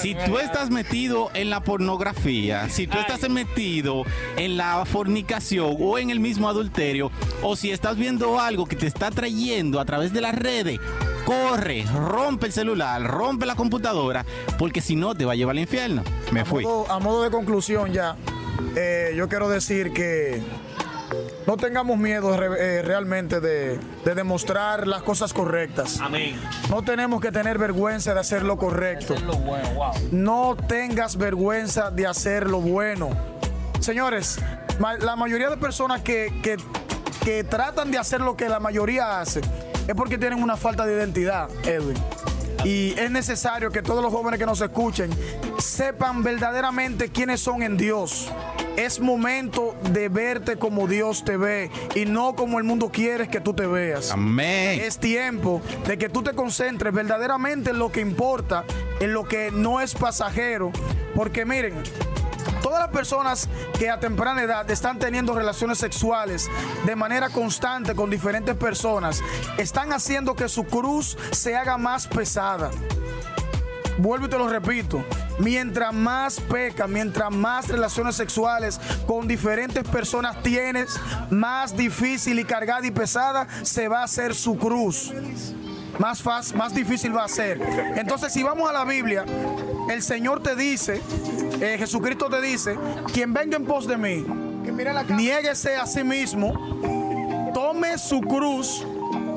Si 0.00 0.14
tú 0.14 0.38
estás 0.38 0.70
metido 0.70 1.30
en 1.34 1.48
la 1.48 1.62
pornografía, 1.62 2.68
si 2.68 2.86
tú 2.86 2.98
estás 2.98 3.28
metido 3.30 4.04
en 4.36 4.56
la 4.56 4.84
fornicación 4.84 5.76
o 5.78 5.98
en 5.98 6.10
el 6.10 6.20
mismo 6.20 6.48
adulterio, 6.48 7.10
o 7.42 7.56
si 7.56 7.70
estás 7.70 7.96
viendo 7.96 8.40
algo 8.40 8.66
que 8.66 8.76
te 8.76 8.86
está 8.86 9.10
trayendo 9.10 9.80
a 9.80 9.84
través 9.84 10.12
de 10.12 10.20
las 10.20 10.34
redes, 10.34 10.80
corre, 11.24 11.84
rompe 11.94 12.46
el 12.46 12.52
celular, 12.52 13.02
rompe 13.02 13.46
la 13.46 13.54
computadora, 13.54 14.26
porque 14.58 14.80
si 14.80 14.96
no 14.96 15.14
te 15.14 15.24
va 15.24 15.32
a 15.32 15.36
llevar 15.36 15.54
al 15.54 15.60
infierno. 15.60 16.02
Me 16.32 16.44
fui. 16.44 16.64
A 16.64 16.66
modo, 16.66 16.90
a 16.90 16.98
modo 16.98 17.22
de 17.22 17.30
conclusión 17.30 17.92
ya, 17.92 18.16
eh, 18.76 19.12
yo 19.16 19.28
quiero 19.28 19.48
decir 19.48 19.92
que 19.92 20.42
no 21.46 21.56
tengamos 21.56 21.98
miedo 21.98 22.34
eh, 22.56 22.82
realmente 22.82 23.40
de, 23.40 23.78
de 24.04 24.14
demostrar 24.14 24.86
las 24.86 25.02
cosas 25.02 25.32
correctas. 25.32 26.00
Amén. 26.00 26.40
No 26.70 26.82
tenemos 26.82 27.20
que 27.20 27.32
tener 27.32 27.58
vergüenza 27.58 28.14
de 28.14 28.20
hacer 28.20 28.42
lo 28.42 28.56
correcto. 28.56 29.14
Lo 29.26 29.34
bueno, 29.34 29.68
wow. 29.74 29.92
No 30.12 30.56
tengas 30.68 31.16
vergüenza 31.16 31.90
de 31.90 32.06
hacer 32.06 32.48
lo 32.48 32.60
bueno. 32.60 33.10
Señores, 33.80 34.38
la 35.00 35.16
mayoría 35.16 35.50
de 35.50 35.56
personas 35.56 36.02
que, 36.02 36.32
que- 36.42 36.56
que 37.24 37.44
tratan 37.44 37.92
de 37.92 37.98
hacer 37.98 38.20
lo 38.20 38.36
que 38.36 38.48
la 38.48 38.58
mayoría 38.58 39.20
hace 39.20 39.40
es 39.86 39.94
porque 39.94 40.18
tienen 40.18 40.42
una 40.42 40.56
falta 40.56 40.84
de 40.84 40.94
identidad, 40.94 41.48
Edwin. 41.64 41.96
Y 42.64 42.98
es 42.98 43.10
necesario 43.12 43.70
que 43.70 43.80
todos 43.82 44.02
los 44.02 44.12
jóvenes 44.12 44.38
que 44.40 44.46
nos 44.46 44.60
escuchen 44.60 45.10
sepan 45.58 46.22
verdaderamente 46.24 47.10
quiénes 47.10 47.40
son 47.40 47.62
en 47.62 47.76
Dios. 47.76 48.28
Es 48.76 49.00
momento 49.00 49.74
de 49.90 50.08
verte 50.08 50.56
como 50.56 50.86
Dios 50.86 51.24
te 51.24 51.36
ve 51.36 51.70
y 51.94 52.04
no 52.04 52.34
como 52.34 52.58
el 52.58 52.64
mundo 52.64 52.90
quiere 52.90 53.28
que 53.28 53.40
tú 53.40 53.54
te 53.54 53.66
veas. 53.66 54.10
Amén. 54.10 54.80
Es 54.80 54.98
tiempo 54.98 55.62
de 55.86 55.98
que 55.98 56.08
tú 56.08 56.22
te 56.22 56.34
concentres 56.34 56.92
verdaderamente 56.92 57.70
en 57.70 57.78
lo 57.78 57.92
que 57.92 58.00
importa, 58.00 58.64
en 59.00 59.12
lo 59.12 59.24
que 59.24 59.50
no 59.50 59.80
es 59.80 59.94
pasajero. 59.94 60.72
Porque 61.14 61.44
miren, 61.44 61.74
todas 62.62 62.80
las 62.80 62.90
personas 62.90 63.48
que 63.78 63.90
a 63.90 64.00
temprana 64.00 64.42
edad 64.42 64.70
están 64.70 64.98
teniendo 64.98 65.34
relaciones 65.34 65.78
sexuales 65.78 66.48
de 66.86 66.96
manera 66.96 67.28
constante 67.28 67.94
con 67.94 68.10
diferentes 68.10 68.56
personas, 68.56 69.22
están 69.58 69.92
haciendo 69.92 70.34
que 70.34 70.48
su 70.48 70.64
cruz 70.64 71.18
se 71.32 71.56
haga 71.56 71.76
más 71.76 72.06
pesada. 72.06 72.70
Vuelvo 73.98 74.26
y 74.26 74.28
te 74.28 74.38
lo 74.38 74.48
repito. 74.48 75.04
Mientras 75.38 75.92
más 75.92 76.40
peca, 76.40 76.86
mientras 76.86 77.30
más 77.30 77.68
relaciones 77.68 78.16
sexuales 78.16 78.80
con 79.06 79.26
diferentes 79.26 79.86
personas 79.88 80.42
tienes, 80.42 80.98
más 81.30 81.76
difícil 81.76 82.38
y 82.38 82.44
cargada 82.44 82.86
y 82.86 82.90
pesada 82.90 83.46
se 83.62 83.88
va 83.88 84.00
a 84.00 84.04
hacer 84.04 84.34
su 84.34 84.56
cruz. 84.56 85.12
Más 85.98 86.22
fácil, 86.22 86.56
más 86.56 86.74
difícil 86.74 87.14
va 87.14 87.24
a 87.24 87.28
ser. 87.28 87.60
Entonces, 87.96 88.32
si 88.32 88.42
vamos 88.42 88.68
a 88.68 88.72
la 88.72 88.84
Biblia, 88.84 89.24
el 89.90 90.02
Señor 90.02 90.42
te 90.42 90.56
dice, 90.56 91.00
eh, 91.60 91.76
Jesucristo 91.78 92.30
te 92.30 92.40
dice, 92.40 92.78
quien 93.12 93.32
venga 93.32 93.56
en 93.56 93.66
pos 93.66 93.86
de 93.86 93.98
mí, 93.98 94.24
niéguese 95.10 95.76
a 95.76 95.86
sí 95.86 96.02
mismo, 96.02 97.52
tome 97.52 97.98
su 97.98 98.20
cruz 98.20 98.86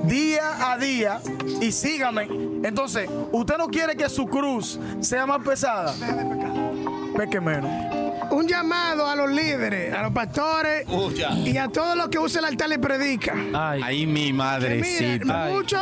día 0.04 0.72
a 0.72 0.78
día 0.78 1.20
y 1.62 1.72
sígame. 1.72 2.45
Entonces, 2.66 3.08
usted 3.32 3.58
no 3.58 3.68
quiere 3.68 3.96
que 3.96 4.10
su 4.10 4.26
cruz 4.26 4.80
sea 5.00 5.26
más 5.28 5.40
pesada. 5.46 5.94
Peque 7.16 7.40
menos. 7.40 7.70
Un 8.32 8.48
llamado 8.48 9.08
a 9.08 9.16
los 9.16 9.30
líderes, 9.30 9.94
a 9.94 10.02
los 10.02 10.12
pastores 10.12 10.86
Uh, 10.90 11.12
ya. 11.12 11.30
y 11.32 11.58
a 11.58 11.68
todos 11.68 11.96
los 11.96 12.10
que 12.10 12.18
usan 12.18 12.44
el 12.44 12.50
altar 12.52 12.72
y 12.74 12.78
predica. 12.80 13.34
Ay, 13.54 14.08
mi 14.08 14.34
madrecita. 14.34 15.44
Ay. 15.46 15.54
mucho, 15.54 15.78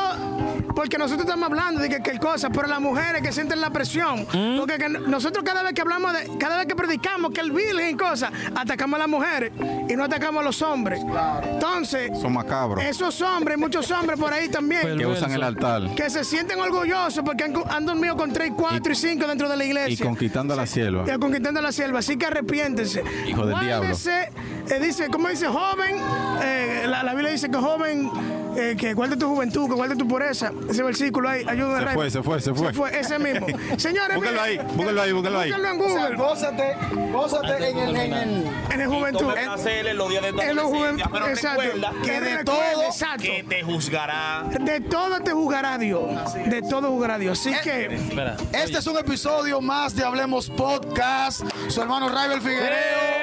porque 0.76 0.98
nosotros 0.98 1.26
estamos 1.28 1.50
hablando 1.50 1.82
de 1.82 1.90
que, 1.90 2.02
que 2.02 2.18
cosas, 2.20 2.52
pero 2.54 2.68
las 2.68 2.80
mujeres 2.82 3.22
que 3.22 3.32
sienten 3.32 3.62
la 3.62 3.70
presión, 3.70 4.26
¿Mm? 4.34 4.58
porque 4.58 4.78
que 4.78 4.90
nosotros 4.90 5.44
cada 5.44 5.64
vez 5.64 5.74
que 5.74 5.82
hablamos 5.82 6.14
de, 6.14 6.38
cada 6.38 6.58
vez 6.58 6.66
que 6.68 6.76
predicamos 6.76 7.32
que 7.32 7.42
el 7.42 7.52
virgen 7.52 7.90
y 7.90 7.96
cosas, 7.98 8.32
atacamos 8.56 8.96
a 8.98 9.00
las 9.00 9.08
mujeres 9.10 9.52
y 9.90 9.96
no 9.96 10.04
atacamos 10.06 10.42
a 10.42 10.44
los 10.46 10.62
hombres. 10.62 11.00
Entonces, 11.44 12.12
Son 12.22 12.34
macabros. 12.34 12.84
esos 12.84 13.22
hombres, 13.22 13.58
muchos 13.58 13.90
hombres 13.92 14.20
por 14.20 14.34
ahí 14.34 14.50
también, 14.50 14.98
Que 14.98 15.06
usan 15.06 15.32
el 15.32 15.44
altar. 15.44 15.94
que 15.96 16.10
se 16.10 16.24
sienten 16.24 16.60
orgullosos 16.60 17.24
porque 17.24 17.44
han, 17.46 17.54
han 17.70 17.86
dormido 17.86 18.16
con 18.16 18.32
3, 18.32 18.52
4 18.56 18.92
y 18.92 18.96
5 18.96 19.28
dentro 19.28 19.50
de 19.50 19.58
la 19.58 19.64
Y 19.64 19.68
iglesia. 19.68 20.06
conquistando 20.06 20.54
a 20.54 20.58
la 20.58 20.66
sierva. 20.66 21.04
Y 21.08 21.20
conquistando 21.20 21.62
la 21.62 21.72
sierva, 21.72 22.00
así 22.00 22.18
que 22.18 22.26
arrepiéntense. 22.26 23.04
Hijo 23.28 23.46
del 23.46 23.60
diablo. 23.60 23.90
Guárdese, 23.90 24.30
eh, 24.70 24.80
dice, 24.82 25.08
¿cómo 25.10 25.28
dice? 25.30 25.48
Joven, 25.48 25.96
eh, 26.44 26.86
la, 26.88 27.04
la 27.04 27.14
Biblia 27.14 27.32
dice 27.32 27.50
que 27.50 27.58
joven, 27.58 28.10
eh, 28.58 28.76
que 28.78 28.94
guarde 28.94 29.18
tu 29.18 29.28
juventud, 29.28 29.68
que 29.68 29.76
guarde 29.76 29.96
tu 29.96 30.08
pureza. 30.08 30.52
Ese 30.70 30.84
versículo 30.84 31.30
ahí, 31.30 31.44
ayúdame. 31.48 31.80
Se 31.80 31.86
Ray. 31.86 31.96
fue, 31.96 32.10
se 32.12 32.24
fue, 32.24 32.42
se 32.42 32.54
fue. 32.54 33.00
ese 33.00 33.20
mismo. 33.20 33.48
Señores, 33.78 34.16
Búscalo 34.18 34.42
mire, 34.42 34.60
ahí, 34.62 34.68
búscalo 34.76 35.02
ahí, 35.02 35.12
búscalo 35.12 35.40
ahí. 35.40 35.52
Búscalo 35.52 35.68
en 35.74 35.82
O 35.82 35.88
sea, 35.90 36.02
Google, 36.04 36.16
gózate, 36.18 36.76
gózate 37.12 37.70
en 37.70 37.78
el, 37.78 37.96
en 37.96 38.14
el- 38.14 38.48
en 38.72 38.82
el 38.82 38.88
juventud. 38.88 39.34
En- 39.38 39.98
los 39.98 40.10
días 40.10 40.24
de 40.24 40.34
tu 40.34 40.42
en 40.42 40.56
los 40.56 40.66
adolescencia, 40.66 41.06
juven- 41.06 41.12
pero 41.12 41.28
exacto. 41.28 41.62
recuerda 41.62 41.92
Que 42.04 42.22
de 42.22 42.44
todo 42.44 42.84
exacto. 42.84 43.24
que 43.24 43.44
te 43.48 43.64
juzgará. 43.64 44.44
De 44.60 44.80
todo 44.82 45.20
te 45.22 45.32
juzgará 45.32 45.78
Dios. 45.78 46.34
De 46.46 46.62
todo 46.62 46.90
juzgará 46.92 47.18
Dios. 47.18 47.40
Así 47.40 47.54
que, 47.64 47.86
espera. 47.96 48.38
Este 48.52 48.78
es 48.80 48.88
un 48.88 48.98
episodio 48.98 49.62
más 49.62 49.96
de 49.96 50.04
Hablemos 50.04 50.50
Podcast. 50.50 51.42
Su 51.68 51.82
hermano 51.82 52.10
Raibel 52.10 52.42
Figuereo. 52.42 53.23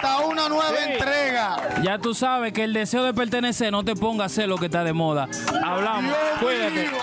Hasta 0.00 0.18
una 0.20 0.48
nueva 0.48 0.68
Sí. 0.68 0.92
entrega. 0.92 1.56
Ya 1.82 1.98
tú 1.98 2.14
sabes 2.14 2.52
que 2.52 2.62
el 2.62 2.72
deseo 2.72 3.02
de 3.02 3.12
pertenecer 3.12 3.72
no 3.72 3.84
te 3.84 3.96
ponga 3.96 4.22
a 4.22 4.26
hacer 4.26 4.48
lo 4.48 4.56
que 4.56 4.66
está 4.66 4.84
de 4.84 4.92
moda. 4.92 5.28
Hablamos. 5.64 6.04
Dios 6.04 6.16
Cuídate. 6.40 6.70
mío. 6.70 6.97